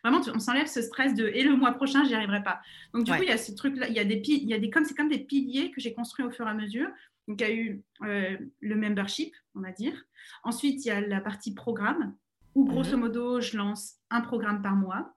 [0.03, 2.61] Vraiment, on s'enlève ce stress de et le mois prochain, j'y arriverai pas.
[2.93, 4.59] Donc, du coup, il y a ce truc-là, il y a des, il y a
[4.59, 6.89] des comme c'est comme des piliers que j'ai construits au fur et à mesure.
[7.27, 9.93] Donc, il y a eu euh, le membership, on va dire.
[10.43, 12.15] Ensuite, il y a la partie programme,
[12.55, 13.01] où grosso mhm.
[13.01, 15.15] modo, je lance un programme par mois.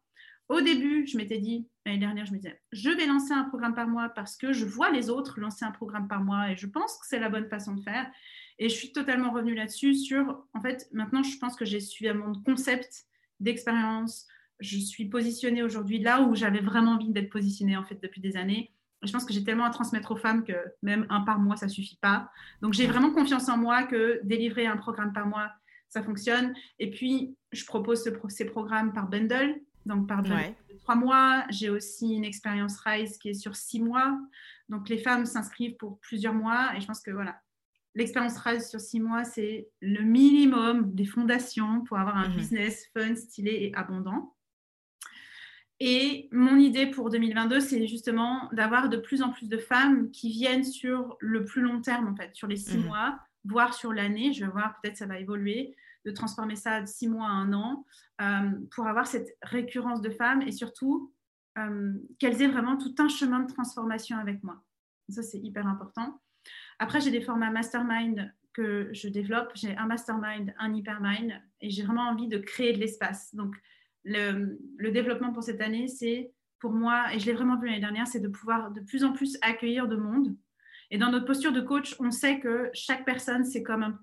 [0.48, 3.74] Au début, je m'étais dit, l'année dernière, je me disais, je vais lancer un programme
[3.74, 6.66] par mois parce que je vois les autres lancer un programme par mois et je
[6.66, 8.06] pense que c'est la bonne façon de faire.
[8.58, 12.28] Et je suis totalement revenue là-dessus sur, en fait, maintenant, je pense que j'ai suffisamment
[12.28, 13.06] de concepts
[13.44, 14.26] d'expérience.
[14.60, 18.36] Je suis positionnée aujourd'hui là où j'avais vraiment envie d'être positionnée en fait depuis des
[18.36, 18.72] années.
[19.02, 21.68] Je pense que j'ai tellement à transmettre aux femmes que même un par mois, ça
[21.68, 22.30] suffit pas.
[22.62, 25.50] Donc j'ai vraiment confiance en moi que délivrer un programme par mois,
[25.94, 26.54] ça fonctionne.
[26.80, 29.60] Et puis, je propose ces programmes par bundle.
[29.86, 30.30] Donc, par de
[30.80, 31.44] trois mois.
[31.50, 34.18] J'ai aussi une expérience RISE qui est sur six mois.
[34.68, 36.74] Donc, les femmes s'inscrivent pour plusieurs mois.
[36.76, 37.40] Et je pense que voilà,
[37.94, 42.36] l'expérience RAS sur six mois, c'est le minimum des fondations pour avoir un mhm.
[42.36, 44.34] business fun, stylé et abondant.
[45.80, 50.30] Et mon idée pour 2022, c'est justement d'avoir de plus en plus de femmes qui
[50.30, 52.86] viennent sur le plus long terme, en fait, sur les six mhm.
[52.86, 54.32] mois, voire sur l'année.
[54.32, 57.52] Je vais voir, peut-être ça va évoluer, de transformer ça de six mois à un
[57.52, 57.84] an,
[58.20, 61.12] euh, pour avoir cette récurrence de femmes et surtout
[61.58, 64.62] euh, qu'elles aient vraiment tout un chemin de transformation avec moi.
[65.08, 66.20] Ça, c'est hyper important.
[66.78, 69.50] Après, j'ai des formats mastermind que je développe.
[69.54, 73.34] J'ai un mastermind, un hypermind, et j'ai vraiment envie de créer de l'espace.
[73.34, 73.54] Donc,
[74.04, 78.06] le, développement pour cette année, c'est pour moi, et je l'ai vraiment vu l'année dernière,
[78.06, 80.36] c'est de pouvoir de plus en plus accueillir de monde.
[80.90, 83.98] Et dans notre posture de coach, on sait que chaque personne, c'est comme,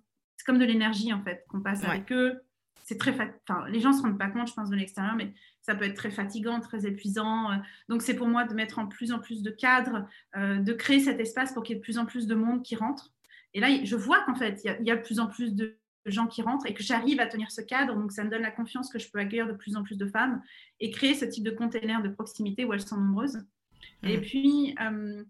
[0.46, 2.42] comme de l'énergie, en fait, qu'on passe avec eux.
[2.92, 5.34] C'est très enfin, les gens ne se rendent pas compte, je pense, de l'extérieur, mais
[5.62, 7.50] ça peut être très fatigant, très épuisant.
[7.50, 7.56] Euh,
[7.88, 11.00] donc, c'est pour moi de mettre en plus en plus de cadres, euh, de créer
[11.00, 13.14] cet espace pour qu'il y ait de plus en plus de monde qui rentre.
[13.54, 16.28] Et là, je vois qu'en fait, il y, a de plus en plus de gens
[16.28, 17.96] qui rentrent et que j'arrive à tenir ce cadre.
[17.96, 20.06] Donc, ça me donne la confiance que je peux accueillir de plus en plus de
[20.06, 20.42] femmes
[20.82, 23.40] et créer ce type de container de proximité où elles sont nombreuses.
[24.04, 24.22] Et mmh.
[24.22, 25.24] puis, euh,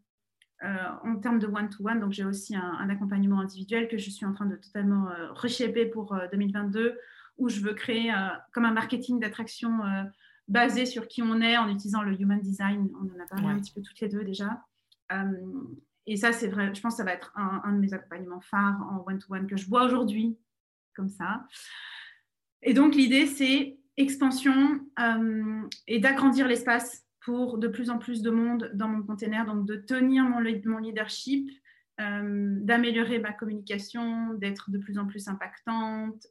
[1.03, 4.47] en termes de one-to-one, donc j'ai aussi un, accompagnement individuel que je suis en train
[4.47, 6.97] de totalement euh, pour 2022,
[7.41, 8.13] où je veux créer
[8.53, 9.81] comme un marketing d'attraction
[10.47, 12.89] basé sur qui on est en utilisant le human design.
[12.95, 14.65] On en a parlé un petit peu toutes les deux déjà.
[15.11, 15.31] Euh,
[16.07, 18.81] et ça, c'est vrai, je pense que ça va être un, de mes accompagnements phares
[18.91, 20.37] en one-to-one que je vois aujourd'hui,
[20.95, 21.45] comme ça.
[22.61, 28.31] Et donc, l'idée, c'est expansion euh, et d'agrandir l'espace pour de plus en plus de
[28.31, 31.49] monde dans mon container, donc de tenir mon, mon leadership,
[32.01, 36.27] euh, d'améliorer ma communication, d'être de plus en plus impactante,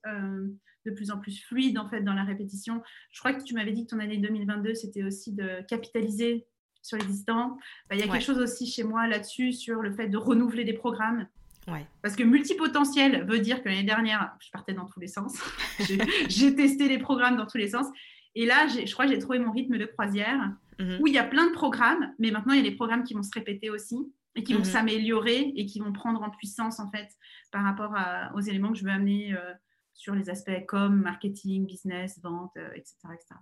[0.87, 2.83] de plus en plus fluide en fait dans la répétition.
[3.11, 6.47] Je crois que tu m'avais dit que ton année 2022 c'était aussi de capitaliser
[6.83, 7.59] sur l'existant.
[7.89, 10.65] Bah, il y a quelque chose aussi chez moi là-dessus sur le fait de renouveler
[10.65, 11.27] des programmes.
[11.69, 11.87] Ouais.
[12.03, 15.39] Parce que multipotentiel veut dire que l'année dernière, je partais dans tous les sens.
[16.29, 17.87] j'ai testé les programmes dans tous les sens.
[18.35, 20.99] Et là, je crois que j'ai trouvé mon rythme de croisière mhm.
[21.01, 23.15] où il y a plein de programmes, mais maintenant il y a des programmes qui
[23.15, 23.97] vont se répéter aussi
[24.37, 24.65] et qui vont mhm.
[24.65, 27.09] s'améliorer et qui vont prendre en puissance en fait
[27.51, 27.95] par rapport
[28.35, 29.53] aux éléments que je veux amener euh,
[29.95, 33.35] sur les aspects comme marketing, business, vente, etc., euh, etc.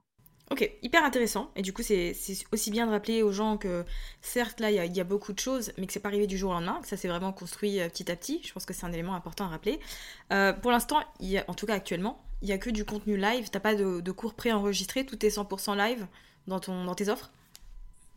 [0.51, 1.51] Ok, hyper intéressant.
[1.57, 2.15] Et du coup, c'est
[2.53, 3.85] aussi bien de rappeler aux gens que
[4.23, 6.51] certes, là, il y, a beaucoup de choses, mais que c'est pas arrivé du jour
[6.51, 8.41] au lendemain, que ça s'est vraiment construit euh, petit à petit.
[8.43, 9.79] Je pense que c'est un élément important à rappeler.
[10.33, 13.51] Euh, pour l'instant, en tout cas actuellement, il n'y a que du contenu live.
[13.51, 16.07] T'as pas de, cours préenregistrés, tout est 100% live
[16.47, 17.31] dans, ton, dans tes offres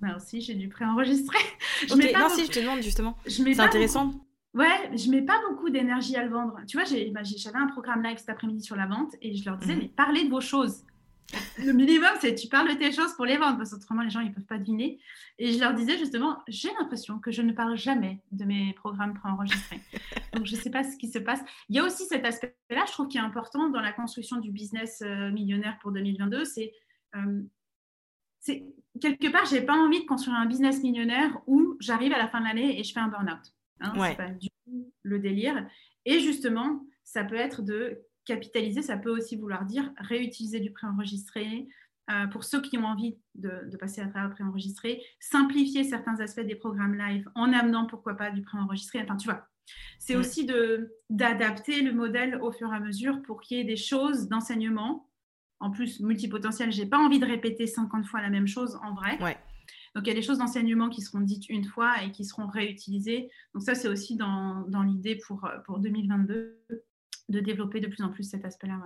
[0.02, 1.38] Bah aussi, j'ai du préenregistré.
[1.90, 3.18] Ok, non, si, je te demande justement.
[3.26, 4.12] C'est intéressant.
[4.54, 6.60] Ouais, je mets pas beaucoup d'énergie à le vendre.
[6.68, 9.58] Tu vois, bah, j'avais un programme live cet après-midi sur la vente et je leur
[9.58, 9.82] disais, mhm.
[9.82, 10.84] mais parlez de vos choses.
[11.66, 14.20] Le minimum, c'est tu parles de tes choses pour les vendre, parce qu'autrement, les gens,
[14.20, 15.00] ils peuvent pas deviner.
[15.40, 19.14] Et je leur disais justement, j'ai l'impression que je ne parle jamais de mes programmes
[19.14, 19.80] préenregistrés.
[20.34, 21.40] Donc, je sais pas ce qui se passe.
[21.70, 24.52] Il y a aussi cet aspect-là, je trouve, qui est important dans la construction du
[24.52, 26.44] business euh, millionnaire pour 2022.
[27.16, 27.42] Euh,
[28.42, 28.66] c'est
[29.00, 32.42] quelque part, j'ai pas envie de construire un business millionnaire où j'arrive à la fin
[32.42, 33.54] de l'année et je fais un burn-out.
[33.80, 35.66] Hein, C'est pas du tout le délire.
[36.06, 41.68] Et justement, ça peut être de capitaliser, ça peut aussi vouloir dire réutiliser du préenregistré.
[42.10, 46.42] Euh, pour ceux qui ont envie de, passer à travers le préenregistré, simplifier certains aspects
[46.42, 49.02] des programmes live en amenant pourquoi pas du préenregistré.
[49.02, 49.48] Enfin, tu vois,
[50.00, 50.48] c'est aussi
[51.10, 55.08] d'adapter le modèle au fur et à mesure pour qu'il y ait des choses d'enseignement.
[55.62, 59.22] En plus, multipotentiel, j'ai pas envie de répéter 50 fois la même chose en vrai.
[59.22, 59.38] Ouais.
[59.96, 62.48] Donc, il y a des choses d'enseignement qui seront dites une fois et qui seront
[62.48, 63.30] réutilisées.
[63.54, 66.66] Donc, ça, c'est aussi dans, dans l'idée pour, pour 2022
[67.30, 68.80] de développer de plus en plus cet aspect-là.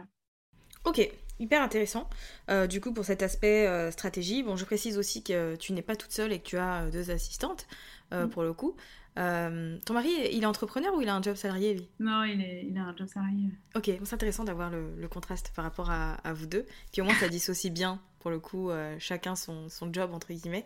[0.86, 1.10] Ok,
[1.40, 2.08] hyper intéressant.
[2.50, 5.82] Euh, du coup, pour cet aspect euh, stratégie, bon, je précise aussi que tu n'es
[5.82, 7.68] pas toute seule et que tu as euh, deux assistantes
[8.12, 8.28] mm.
[8.28, 8.76] pour le coup.
[9.16, 11.90] Ton mari, il est entrepreneur ou il a un job salarié lui?
[12.00, 13.50] Non, il, est, il a un job salarié.
[13.76, 16.66] Ok, c'est intéressant d'avoir le, contraste par rapport à, vous deux.
[16.92, 20.66] Puis au moins, ça dissocie bien, pour le coup, chacun son, son, job, entre guillemets.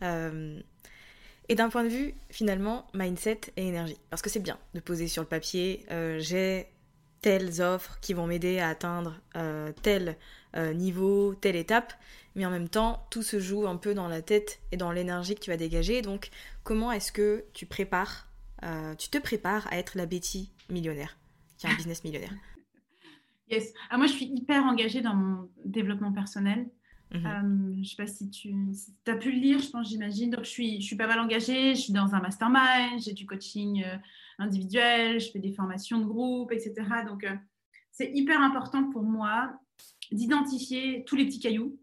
[0.00, 3.98] et d'un point de vue, finalement, mindset et énergie.
[4.10, 5.84] Parce que c'est bien de poser sur le papier,
[6.18, 6.72] j'ai
[7.22, 10.16] telles offres qui vont m'aider à atteindre euh, tel
[10.56, 11.92] euh, niveau, telle étape,
[12.34, 15.34] mais en même temps, tout se joue un peu dans la tête et dans l'énergie
[15.34, 16.02] que tu vas dégager.
[16.02, 16.30] Donc,
[16.64, 18.28] comment est-ce que tu prépares,
[18.64, 21.18] euh, tu te prépares à être la Betty millionnaire,
[21.58, 22.32] qui a un business millionnaire
[23.50, 23.74] Yes.
[23.90, 26.70] Ah, moi, je suis hyper engagée dans mon développement personnel.
[27.12, 27.72] Mhm.
[27.74, 28.54] je ne sais pas si tu
[29.06, 30.30] as pu le lire, je pense, j'imagine.
[30.30, 31.74] Donc, je suis, je suis pas mal engagée.
[31.74, 33.84] Je suis dans un mastermind, j'ai du coaching
[34.38, 36.74] individuel, je fais des formations de groupe, etc.
[37.06, 37.34] Donc, euh,
[37.90, 39.52] c'est hyper important pour moi
[40.12, 41.78] d'identifier tous les petits cailloux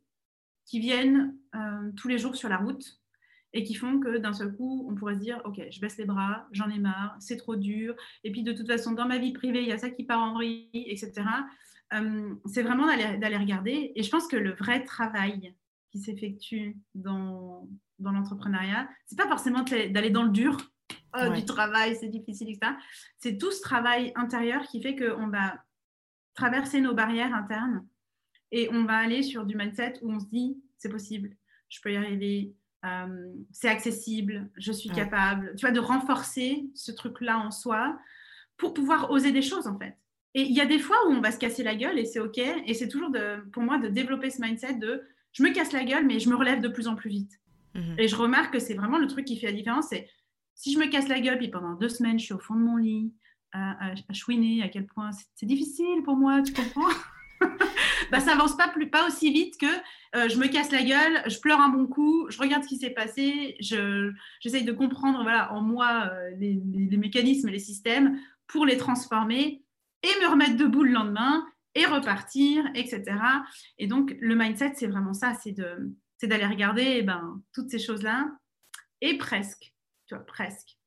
[0.65, 2.99] qui viennent euh, tous les jours sur la route
[3.53, 6.05] et qui font que d'un seul coup, on pourrait se dire, OK, je baisse les
[6.05, 7.95] bras, j'en ai marre, c'est trop dur.
[8.23, 10.21] Et puis, de toute façon, dans ma vie privée, il y a ça qui part
[10.21, 11.13] en vrille, etc.
[11.93, 13.91] Euh, c'est vraiment d'aller regarder.
[13.95, 15.55] Et je pense que le vrai travail
[15.91, 20.55] qui s'effectue dans, dans l'entrepreneuriat, c'est pas forcément d'aller dans le dur,
[21.15, 22.73] euh, du travail, c'est difficile, etc.
[23.17, 25.63] C'est tout ce travail intérieur qui fait qu'on va
[26.35, 27.85] traverser nos barrières internes
[28.51, 31.35] et on va aller sur du mindset où on se dit c'est possible,
[31.69, 32.53] je peux y arriver,
[32.85, 37.99] euh, c'est accessible, je suis capable, tu vois, de renforcer ce truc-là en soi
[38.57, 39.95] pour pouvoir oser des choses en fait.
[40.35, 42.19] Et il y a des fois où on va se casser la gueule et c'est
[42.19, 42.37] ok.
[42.37, 45.83] Et c'est toujours de, pour moi de développer ce mindset de je me casse la
[45.83, 47.39] gueule mais je me relève de plus en plus vite.
[47.75, 47.95] Mhm.
[47.97, 49.87] Et je remarque que c'est vraiment le truc qui fait la différence.
[49.89, 50.07] C'est
[50.55, 52.59] si je me casse la gueule, puis pendant deux semaines, je suis au fond de
[52.59, 53.13] mon lit,
[53.53, 56.81] à, chouiner, à quel point c'est difficile pour moi, tu comprends?
[58.11, 59.65] bah, ça avance pas, plus, pas aussi vite que
[60.15, 62.77] euh, je me casse la gueule, je pleure un bon coup, je regarde ce qui
[62.77, 68.19] s'est passé, j'essaye de comprendre voilà, en moi euh, les, les, mécanismes et les systèmes
[68.47, 69.63] pour les transformer
[70.03, 73.03] et me remettre debout le lendemain et repartir, etc.
[73.77, 75.53] Et donc, le mindset, c'est vraiment ça, c'est
[76.27, 78.27] d'aller regarder eh ben, toutes ces choses-là
[79.01, 79.73] et presque
[80.09, 80.77] tu vois, presque.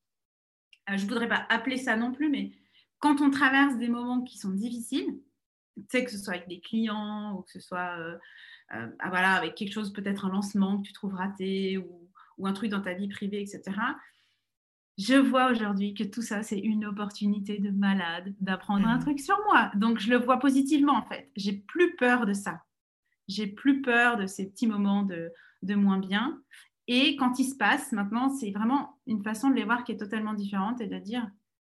[0.90, 2.52] Euh, je ne voudrais pas appeler ça non plus, mais
[2.98, 5.20] quand on traverse des moments qui sont difficiles,
[5.76, 8.16] tu sais, que ce soit avec des clients ou que ce soit euh,
[8.74, 12.46] euh, ah, voilà, avec quelque chose, peut-être un lancement que tu trouves raté ou, ou,
[12.46, 13.62] un truc dans ta vie privée, etc.
[14.98, 19.00] Je vois aujourd'hui que tout ça, c'est une opportunité de malade d'apprendre un mmh.
[19.00, 19.70] truc sur moi.
[19.74, 21.30] Donc, je le vois positivement, en fait.
[21.37, 22.62] J'ai plus peur de ça.
[23.28, 25.32] J'ai plus peur de ces petits moments de,
[25.62, 26.40] de moins bien.
[26.88, 29.96] Et quand ils se passent, maintenant, c'est vraiment une façon de les voir qui est
[29.96, 31.26] totalement différente et de dire,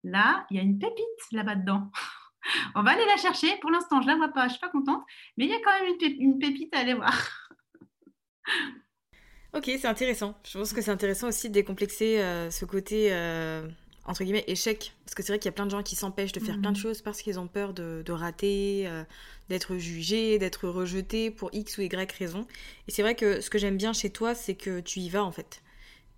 [0.05, 1.91] là, il y a une pépite là-bas dedans.
[2.75, 3.57] On va aller la chercher.
[3.61, 5.03] Pour l'instant, je ne la vois pas, je ne suis pas contente,
[5.37, 7.29] mais il y a quand même une, pépite à aller voir.
[9.55, 10.39] ok, c'est intéressant.
[10.47, 13.69] Je pense que c'est intéressant aussi de décomplexer euh, ce côté euh,
[14.11, 14.93] entre guillemets, échec.
[15.05, 16.73] Parce que c'est vrai qu'il y a plein de gens qui s'empêchent de faire plein
[16.73, 16.83] de mhm.
[16.83, 19.05] choses parce qu'ils ont peur de, rater, euh,
[19.49, 22.47] d'être jugés, d'être rejetés pour X ou Y raison.
[22.89, 25.25] Et c'est vrai que ce que j'aime bien chez toi, c'est que tu y vas
[25.25, 25.63] en fait.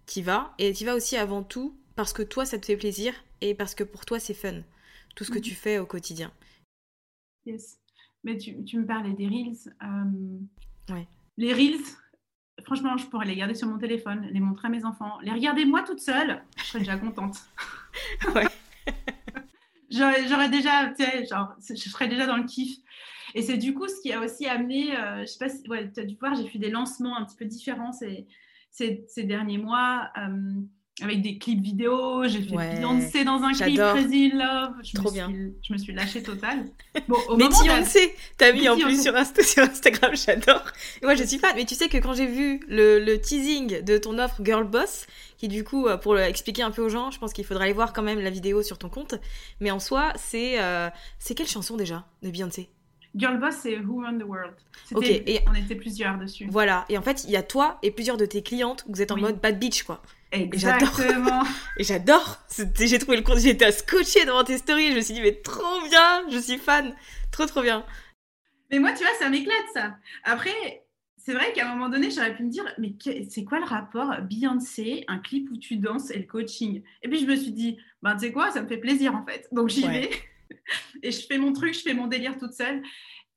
[0.06, 0.54] Tu y vas.
[0.58, 3.54] Et tu y vas aussi avant tout parce que toi, ça te fait plaisir et
[3.54, 4.62] parce que pour toi, c'est fun.
[5.14, 6.30] Tout ce que tu fais au quotidien.
[7.44, 7.78] Yes.
[8.24, 9.74] Mais tu, me parlais des Reels.
[9.82, 11.06] Euh, ouais.
[11.36, 11.82] Les Reels,
[12.62, 15.64] franchement, je pourrais les garder sur mon téléphone, les montrer à mes enfants, les regarder
[15.64, 17.38] moi toute seule, je serais déjà contente.
[18.34, 18.46] Ouais.
[19.90, 22.78] J'aurais déjà, tu sais, genre, je serais déjà dans le kiff.
[23.34, 25.90] Et c'est du coup ce qui a aussi amené, euh, je sais pas si ouais,
[25.92, 28.26] tu as dû voir, j'ai fait des lancements un petit peu différents ces,
[28.70, 30.10] ces, ces derniers mois.
[30.18, 30.62] euh,
[31.02, 33.76] avec des clips vidéo, j'ai fait Ouais, Beyoncé dans un clip.
[33.78, 34.72] Crazy Love.
[34.82, 35.28] Je Trop me bien.
[35.28, 36.66] Suis, je me suis lâchée totale.
[37.08, 40.62] Bon, au Mais Beyoncé, t'as mis en plus sur, Insta- sur Instagram, j'adore.
[41.02, 41.52] Moi, je suis fan.
[41.56, 45.06] Mais tu sais que quand j'ai vu le, le teasing de ton offre Girl Boss,
[45.38, 47.72] qui du coup, euh, pour expliquer un peu aux gens, je pense qu'il faudra aller
[47.72, 49.14] voir quand même la vidéo sur ton compte.
[49.60, 50.88] Mais en soi, c'est euh,
[51.18, 52.68] c'est quelle chanson déjà de Beyoncé?
[53.14, 54.54] Girl Boss, c'est Who Run the World.
[54.94, 56.46] Ok, et- On était plusieurs dessus.
[56.50, 56.86] Voilà.
[56.88, 59.10] Et en fait, il y a toi et plusieurs de tes clientes où vous êtes
[59.10, 59.20] en Oui.
[59.22, 60.00] mode bad bitch, quoi.
[60.32, 61.42] Exactement.
[61.76, 62.38] Et j'adore.
[62.78, 64.90] J'ai trouvé le compte, j'étais à scotcher devant tes stories.
[64.92, 66.94] Je me suis dit, mais trop bien, je suis fan.
[67.30, 67.84] Trop, trop bien.
[68.70, 69.96] Mais moi, tu vois, ça m'éclate, ça.
[70.24, 70.84] Après,
[71.18, 72.94] c'est vrai qu'à un moment donné, j'aurais pu me dire, mais
[73.28, 76.82] c'est quoi le rapport Beyoncé, un clip où tu danses et le coaching?
[77.02, 79.24] Et puis, je me suis dit, ben, tu sais quoi, ça me fait plaisir, en
[79.26, 79.46] fait.
[79.52, 80.00] Donc, j'y Ouais.
[80.00, 80.56] vais.
[81.02, 82.82] et je fais mon truc, je fais mon délire toute seule.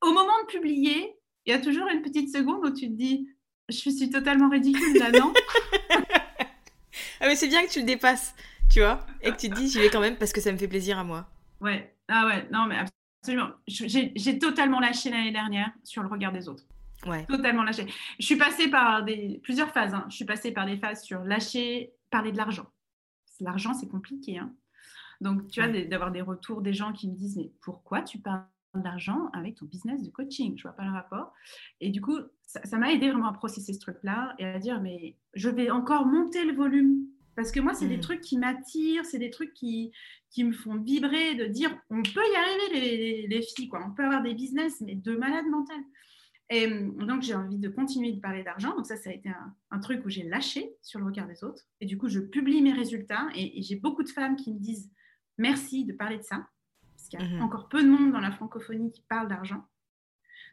[0.01, 1.13] Au moment de publier,
[1.45, 3.27] il y a toujours une petite seconde où tu te dis,
[3.69, 5.33] je suis totalement ridicule là, non?
[7.21, 8.35] Ah, mais c'est bien que tu le dépasses,
[8.69, 9.05] tu vois.
[9.21, 10.97] Et que tu te dis, j'y vais quand même parce que ça me fait plaisir
[10.99, 11.27] à moi.
[11.61, 12.77] Ouais, ah ouais, non, mais
[13.21, 13.49] absolument.
[13.67, 16.63] J'ai totalement lâché l'année dernière sur le regard des autres.
[17.05, 17.25] Ouais.
[17.25, 17.85] Totalement lâché.
[18.19, 19.93] Je suis passée par des, plusieurs phases.
[19.93, 20.05] hein.
[20.09, 22.65] Je suis passée par des phases sur lâcher, parler de l'argent.
[23.41, 24.37] L'argent, c'est compliqué.
[24.39, 24.51] hein.
[25.21, 25.85] Donc, tu vois, Ouais.
[25.85, 28.43] d'avoir des retours des gens qui me disent Mais pourquoi tu parles
[28.81, 31.33] d'argent avec ton business de coaching Je vois pas le rapport.
[31.81, 35.15] Et du coup, ça m'a aidé vraiment à processer ce truc-là et à dire Mais
[35.33, 37.05] je vais encore monter le volume.
[37.35, 38.01] Parce que moi, c'est des Mhm.
[38.01, 39.91] trucs qui m'attirent, c'est des trucs qui,
[40.29, 43.85] qui me font vibrer, de dire on peut y arriver, les, les- les filles, quoi.
[43.85, 45.75] on peut avoir des business, mais de malade mental.
[46.49, 48.73] Et euh, donc, j'ai envie de continuer de parler d'argent.
[48.77, 51.43] Donc, ça, ça a été un, un truc où j'ai lâché sur le regard des
[51.43, 51.63] autres.
[51.81, 53.27] Et du coup, je publie mes résultats.
[53.35, 54.89] Et, et j'ai beaucoup de femmes qui me disent
[55.37, 56.47] merci de parler de ça.
[57.05, 57.43] Parce qu'il y a Mhm.
[57.43, 59.63] encore peu de monde dans la francophonie qui parle d'argent.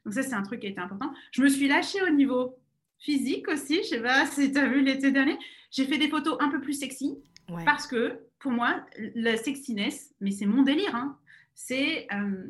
[0.05, 1.13] Donc, ça, c'est un truc qui a été important.
[1.31, 2.59] Je me suis lâchée au niveau
[2.99, 3.77] physique aussi.
[3.85, 5.39] Je sais pas si tu as vu l'été dernier.
[5.71, 7.17] J'ai fait des photos un peu plus sexy.
[7.49, 7.65] Ouais.
[7.65, 8.85] Parce que pour moi,
[9.15, 11.19] la sexiness, mais c'est mon délire, hein,
[11.55, 12.47] c'est euh,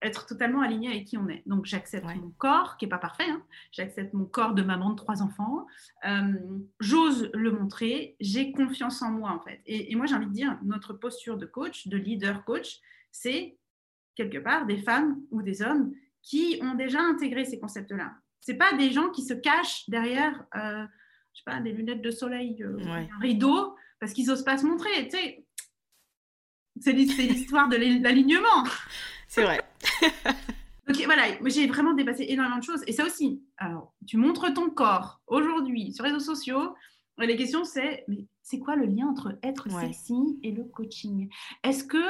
[0.00, 1.42] être totalement aligné avec qui on est.
[1.46, 2.14] Donc j'accepte Ouais.
[2.16, 3.42] mon corps, qui n'est pas parfait, hein,
[3.72, 5.66] j'accepte mon corps de maman de trois enfants,
[6.06, 6.32] euh,
[6.80, 9.60] j'ose le montrer, j'ai confiance en moi en fait.
[9.66, 12.80] Et, et moi j'ai envie de dire, notre posture de coach, de leader coach,
[13.12, 13.56] c'est
[14.16, 15.92] quelque part des femmes ou des hommes
[16.22, 18.12] qui ont déjà intégré ces concepts-là.
[18.40, 20.84] C'est pas des gens qui se cachent derrière, euh,
[21.32, 23.08] je sais pas, des lunettes de soleil, euh, Ouais.
[23.14, 25.08] un rideau, parce qu'ils n'osent pas se montrer.
[25.08, 25.46] Tu sais,
[26.80, 28.64] c'est l'hi- c'est l'histoire de l'al- l'alignement.
[29.28, 29.60] C'est vrai.
[30.88, 32.82] Donc voilà, j'ai vraiment dépassé énormément de choses.
[32.86, 36.74] Et ça aussi, alors, tu montres ton corps aujourd'hui sur les réseaux sociaux.
[37.18, 39.86] Les questions, c'est mais c'est quoi le lien entre être Ouais.
[39.86, 41.28] sexy et le coaching?
[41.62, 42.02] Est-ce que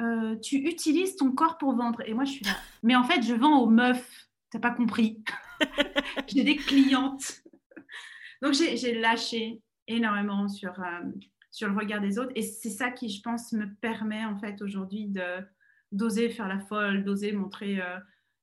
[0.00, 2.56] euh, tu utilises ton corps pour vendre Et moi, je suis là.
[2.82, 4.28] Mais en fait, je vends aux meufs.
[4.50, 5.22] T'as pas compris
[6.28, 7.42] J'ai des clientes.
[8.42, 11.10] Donc, j'ai lâché énormément sur, euh,
[11.50, 12.32] sur le regard des autres.
[12.34, 15.44] Et c'est ça qui, je pense, me permet en fait aujourd'hui de
[15.90, 17.80] d'oser faire la folle, d'oser montrer.
[17.80, 17.98] euh,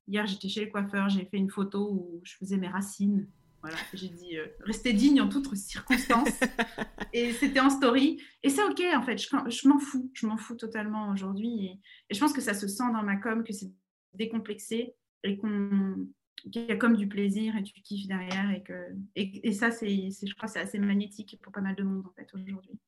[0.08, 3.28] hier, j'étais chez le coiffeur, j'ai fait une photo où je faisais mes racines.
[3.66, 6.28] Voilà, j'ai dit euh, rester digne en toutes circonstances.
[7.12, 8.22] et c'était en story.
[8.44, 11.66] Et c'est ok en fait, je, je m'en fous, je m'en fous totalement aujourd'hui.
[11.66, 13.72] Et, et je pense que ça se sent dans ma com, que c'est
[14.14, 14.94] décomplexé
[15.24, 16.06] et qu'on
[16.52, 18.72] qu'il y a comme du plaisir et du kiff derrière et que
[19.16, 22.06] et, et ça c'est c'est- je crois c'est assez magnétique pour pas mal de monde
[22.06, 22.78] en fait aujourd'hui.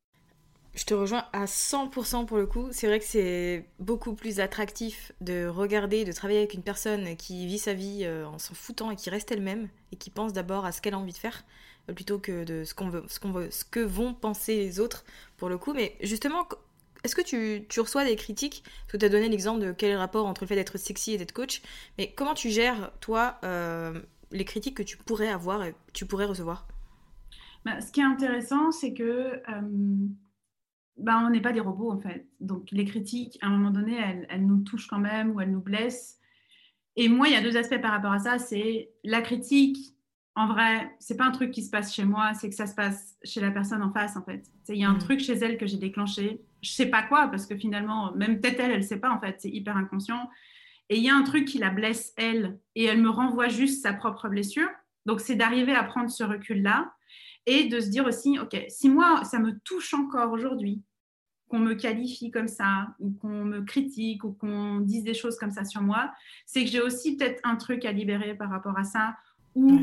[0.78, 2.68] Je te rejoins à 100% pour le coup.
[2.70, 7.48] C'est vrai que c'est beaucoup plus attractif de regarder, de travailler avec une personne qui
[7.48, 10.64] vit sa vie euh, en s'en foutant et qui reste elle-même et qui pense d'abord
[10.64, 11.42] à ce qu'elle a envie de faire
[11.90, 14.78] euh, plutôt que de ce qu'on veut, ce qu'on veut, ce que vont penser les
[14.78, 15.04] autres
[15.36, 15.72] pour le coup.
[15.72, 16.46] Mais justement,
[17.02, 18.62] est-ce que tu, reçois des critiques?
[18.62, 20.78] Parce que tu as donné l'exemple de quel est le rapport entre le fait d'être
[20.78, 21.60] sexy et d'être coach.
[21.98, 24.00] Mais comment tu gères, toi, euh,
[24.30, 26.68] les critiques que tu pourrais avoir et tu pourrais recevoir?
[27.64, 29.42] Bah, ce qui est intéressant, c'est que
[30.98, 32.26] bah, on n'est pas des robots en fait.
[32.40, 35.50] Donc les critiques, à un moment donné, elles, elles nous touchent quand même ou elles
[35.50, 36.18] nous blessent.
[36.96, 38.38] Et moi, il y a deux aspects par rapport à ça.
[38.38, 39.78] C'est la critique.
[40.34, 42.74] En vrai, c'est pas un truc qui se passe chez moi, c'est que ça se
[42.74, 44.44] passe chez la personne en face en fait.
[44.64, 44.98] C'est- Il y a un Mhm.
[45.00, 46.40] truc chez elle que j'ai déclenché.
[46.62, 49.36] Je sais pas quoi parce que finalement, même peut-être elle, elle sait pas en fait.
[49.40, 50.28] C'est hyper inconscient.
[50.90, 53.82] Et il y a un truc qui la blesse elle et elle me renvoie juste
[53.82, 54.68] sa propre blessure.
[55.06, 56.92] Donc c'est d'arriver à prendre ce recul là
[57.46, 60.82] et de se dire aussi, ok, si moi, ça me touche encore aujourd'hui,
[61.48, 65.50] qu'on me qualifie comme ça, ou qu'on me critique, ou qu'on dise des choses comme
[65.50, 66.12] ça sur moi,
[66.46, 69.16] c'est que j'ai aussi peut-être un truc à libérer par rapport à ça,
[69.54, 69.80] ou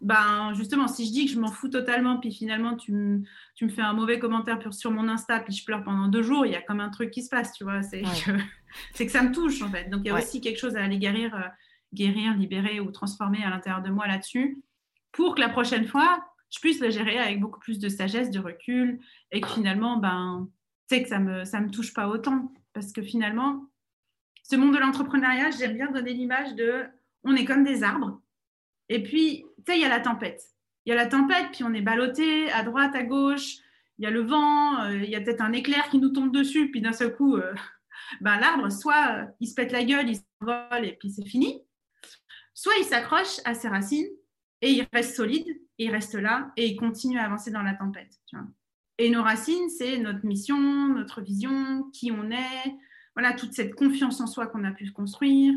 [0.00, 3.22] ben justement, si je dis que je m'en fous totalement, puis finalement tu me,
[3.56, 6.46] tu me fais un mauvais commentaire sur mon Insta, puis je pleure pendant deux jours,
[6.46, 7.82] il y a comme un truc qui se passe, tu vois.
[7.82, 8.30] C'est que,
[9.04, 9.90] que, ça me touche en fait.
[9.90, 11.48] Donc il y a aussi quelque chose à aller guérir, euh,
[11.92, 14.62] guérir, libérer ou transformer à l'intérieur de moi là-dessus,
[15.10, 18.38] pour que la prochaine fois, je puisse le gérer avec beaucoup plus de sagesse, de
[18.38, 19.00] recul,
[19.32, 20.48] et que finalement, ben,
[20.90, 22.52] tu que ça me, ça me touche pas autant.
[22.72, 23.66] Parce que finalement,
[24.42, 26.84] ce monde de l'entrepreneuriat, j'aime bien donner l'image de
[27.24, 28.20] on est comme des arbres
[28.88, 30.42] et puis, tu sais, il y a la tempête.
[30.84, 33.56] Il y a la tempête, puis on est ballotté à droite, à gauche.
[33.98, 36.32] Il y a le vent, euh, il y a peut-être un éclair qui nous tombe
[36.32, 37.52] dessus, puis d'un seul coup, euh,
[38.20, 41.62] ben, l'arbre, soit euh, il se pète la gueule, il s'envole et puis c'est fini,
[42.54, 44.08] soit il s'accroche à ses racines
[44.62, 48.12] et il reste solide, il reste là et il continue à avancer dans la tempête.
[48.98, 52.76] Et nos racines, c'est notre mission, notre vision, qui on est,
[53.14, 55.54] voilà, toute cette confiance en soi qu'on a pu construire,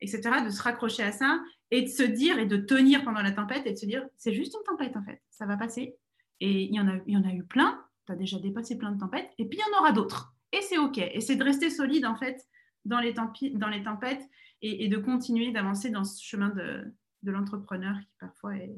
[0.00, 1.40] etc., de se raccrocher à ça
[1.70, 4.34] et de se dire et de tenir pendant la tempête et de se dire c'est
[4.34, 5.96] juste une tempête en fait, ça va passer.
[6.40, 8.76] Et il y en a, il y en a eu plein, tu as déjà dépassé
[8.76, 10.34] plein de tempêtes, et puis il y en aura d'autres.
[10.52, 10.98] Et c'est OK.
[10.98, 12.46] Et c'est de rester solide en fait
[12.84, 14.22] dans les, dans les tempêtes
[14.60, 16.84] et, de continuer d'avancer dans ce chemin de,
[17.22, 18.76] de l'entrepreneur qui parfois est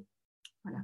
[0.62, 0.78] voilà,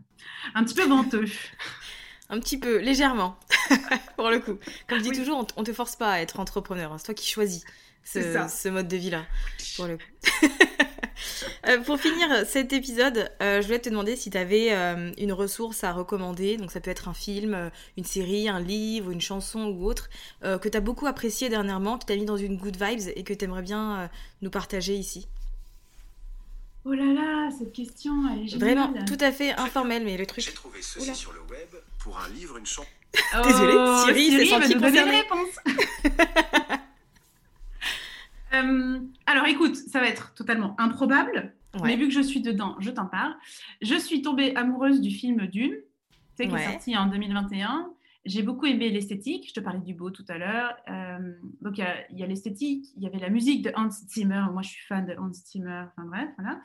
[0.55, 1.25] un petit peu venteux.
[2.31, 3.37] un petit peu, légèrement,
[4.17, 4.59] pour le coup.
[4.89, 6.99] Comme je dis toujours, on ne te force pas à être entrepreneur, hein.
[6.99, 7.65] c'est toi qui choisis
[8.05, 9.25] ce, ce mode de vie-là,
[9.77, 10.47] pour le coup.
[11.69, 15.33] Euh, pour finir cet épisode, euh, je voulais te demander si tu avais euh, une
[15.33, 16.57] ressource à recommander.
[16.57, 20.09] Donc ça peut être un film, une série, un livre, une chanson ou autre,
[20.43, 23.35] que tu as beaucoup apprécié dernièrement, qui t'a mis dans une good vibes et que
[23.35, 24.11] tu aimerais bien
[24.41, 25.29] nous partager ici.
[26.87, 28.89] Oh là là, cette question, elle est géniale.
[28.89, 30.43] Vraiment, tout à fait informel, mais le truc...
[30.43, 31.69] J'ai trouvé ceci sur le web
[32.01, 32.89] pour un livre, une chanson...
[33.45, 35.23] Désolée, oh, Siri, c'est senti concernée.
[38.53, 42.91] Euh, alors écoute, ça va être totalement improbable, mais vu que je suis dedans, je
[42.91, 43.33] t'en parle.
[43.81, 45.77] Je suis tombée amoureuse du film Dune,
[46.37, 47.93] qui est sorti en 2021.
[48.27, 49.49] J'ai beaucoup aimé l'esthétique.
[49.49, 50.77] Je te parlais du beau tout à l'heure.
[50.91, 54.45] Euh, donc, il y a, l'esthétique, il y avait la musique de Hans Zimmer.
[54.53, 55.85] Moi, je suis fan de Hans Zimmer.
[55.89, 56.61] Enfin, bref, voilà.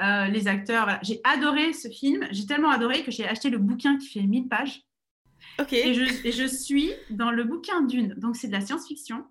[0.00, 2.26] Euh, les acteurs, J'ai adoré ce film.
[2.30, 4.82] J'ai tellement adoré que j'ai acheté le bouquin qui fait 1000 pages.
[5.58, 5.72] Ok.
[5.72, 8.14] Et je, et je suis dans le bouquin Dune.
[8.16, 9.24] Donc, c'est de la science-fiction.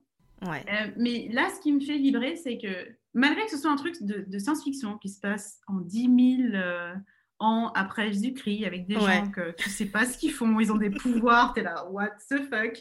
[0.43, 3.75] Euh, mais là, ce qui me fait vibrer, c'est que malgré que ce soit un
[3.75, 6.53] truc de, science-fiction qui se passe en 10 000
[7.41, 10.71] euh, ans après Jésus-Christ, avec des gens que tu sais pas ce qu'ils font, ils
[10.71, 12.77] ont des pouvoirs, tu es là, what the fuck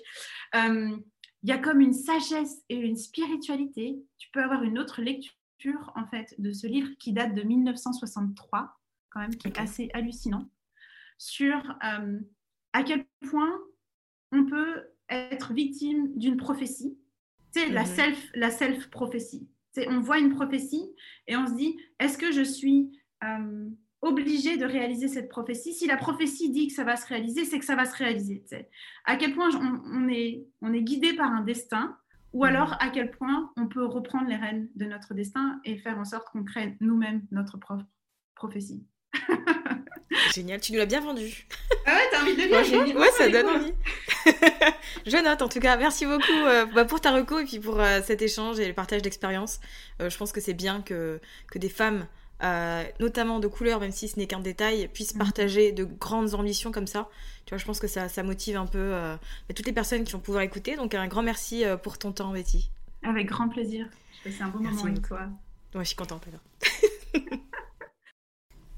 [0.54, 0.96] euh,
[1.42, 3.98] Il y a comme une sagesse et une spiritualité.
[4.18, 8.76] Tu peux avoir une autre lecture, en fait, de ce livre qui date de 1963,
[9.10, 10.48] quand même, qui est assez hallucinant,
[11.18, 13.58] sur à quel point
[14.32, 16.98] on peut être victime d'une prophétie
[17.50, 17.86] c'est la mhm.
[17.86, 19.48] self, la self prophétie.
[19.88, 20.84] On voit une prophétie
[21.28, 22.90] et on se dit, est-ce que je suis
[23.22, 23.68] euh,
[24.00, 27.58] obligée de réaliser cette prophétie Si la prophétie dit que ça va se réaliser, c'est
[27.58, 28.44] que ça va se réaliser.
[29.04, 31.96] À quel point on, est, on est guidé par un destin
[32.32, 32.48] ou mhm.
[32.48, 36.04] alors à quel point on peut reprendre les rênes de notre destin et faire en
[36.04, 37.84] sorte qu'on crée nous-mêmes notre propre
[38.34, 38.86] prophétie.
[40.34, 41.46] Génial, tu nous l'as bien vendu.
[41.86, 43.72] Ah ouais, t'as envie de le lire Ouais, ça donne envie.
[45.06, 45.76] je note en tout cas.
[45.76, 48.74] Merci beaucoup euh, bah, pour ta reco et puis pour euh, cet échange et le
[48.74, 49.60] partage d'expérience.
[50.00, 51.20] Euh, je pense que c'est bien que,
[51.50, 52.06] que des femmes,
[53.00, 55.20] notamment de couleur, même si ce n'est qu'un détail, puissent mhm.
[55.20, 57.08] partager de grandes ambitions comme ça.
[57.46, 58.94] Tu vois, je pense que ça, ça motive un peu
[59.54, 60.76] toutes les personnes qui vont pouvoir écouter.
[60.76, 62.70] Donc un grand merci pour ton temps, Betty.
[63.02, 63.86] Avec grand plaisir.
[64.24, 65.20] Passé un bon moment avec toi.
[65.74, 66.40] Ouais, je suis contente alors.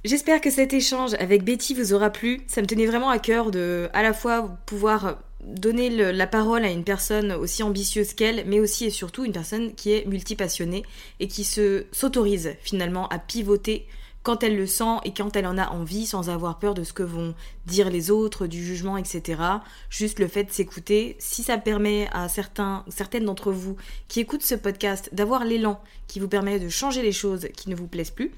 [0.05, 2.41] J'espère que cet échange avec Betty vous aura plu.
[2.47, 6.70] Ça me tenait vraiment à cœur de à la fois pouvoir donner la parole à
[6.70, 10.84] une personne aussi ambitieuse qu'elle, mais aussi et surtout une personne qui est multipassionnée
[11.18, 13.86] et qui se s'autorise finalement à pivoter
[14.22, 16.93] quand elle le sent et quand elle en a envie sans avoir peur de ce
[16.93, 17.34] que vont
[17.66, 19.41] dire les autres, du jugement, etc.
[19.88, 23.76] Juste le fait de s'écouter, si ça permet à certains, certaines d'entre vous
[24.09, 27.74] qui écoutent ce podcast d'avoir l'élan qui vous permet de changer les choses qui ne
[27.74, 28.32] vous plaisent plus,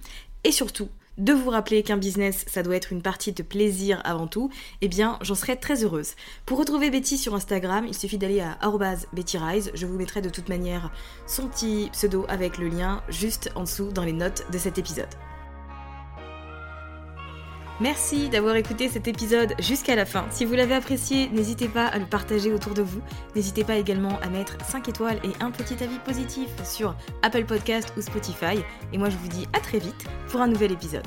[0.45, 0.89] et surtout
[1.19, 4.51] de vous rappeler qu'un business, ça doit être une partie de plaisir avant tout,
[4.81, 6.15] eh bien, j'en serais très heureuse.
[6.47, 8.59] Pour retrouver Betty sur Instagram, il suffit d'aller à
[9.13, 9.71] BettyRise.
[9.75, 10.91] Je vous mettrai de toute manière
[11.27, 15.09] son petit pseudo avec le lien juste en dessous dans les notes de cet épisode.
[17.83, 20.25] Merci d'avoir écouté cet épisode jusqu'à la fin.
[20.31, 23.01] Si vous l'avez apprécié, n'hésitez pas à le partager autour de vous.
[23.35, 27.93] N'hésitez pas également à mettre 5 étoiles et un petit avis positif sur Apple Podcast
[27.97, 28.63] ou Spotify.
[28.93, 31.07] Et moi je vous dis à très vite pour un nouvel épisode.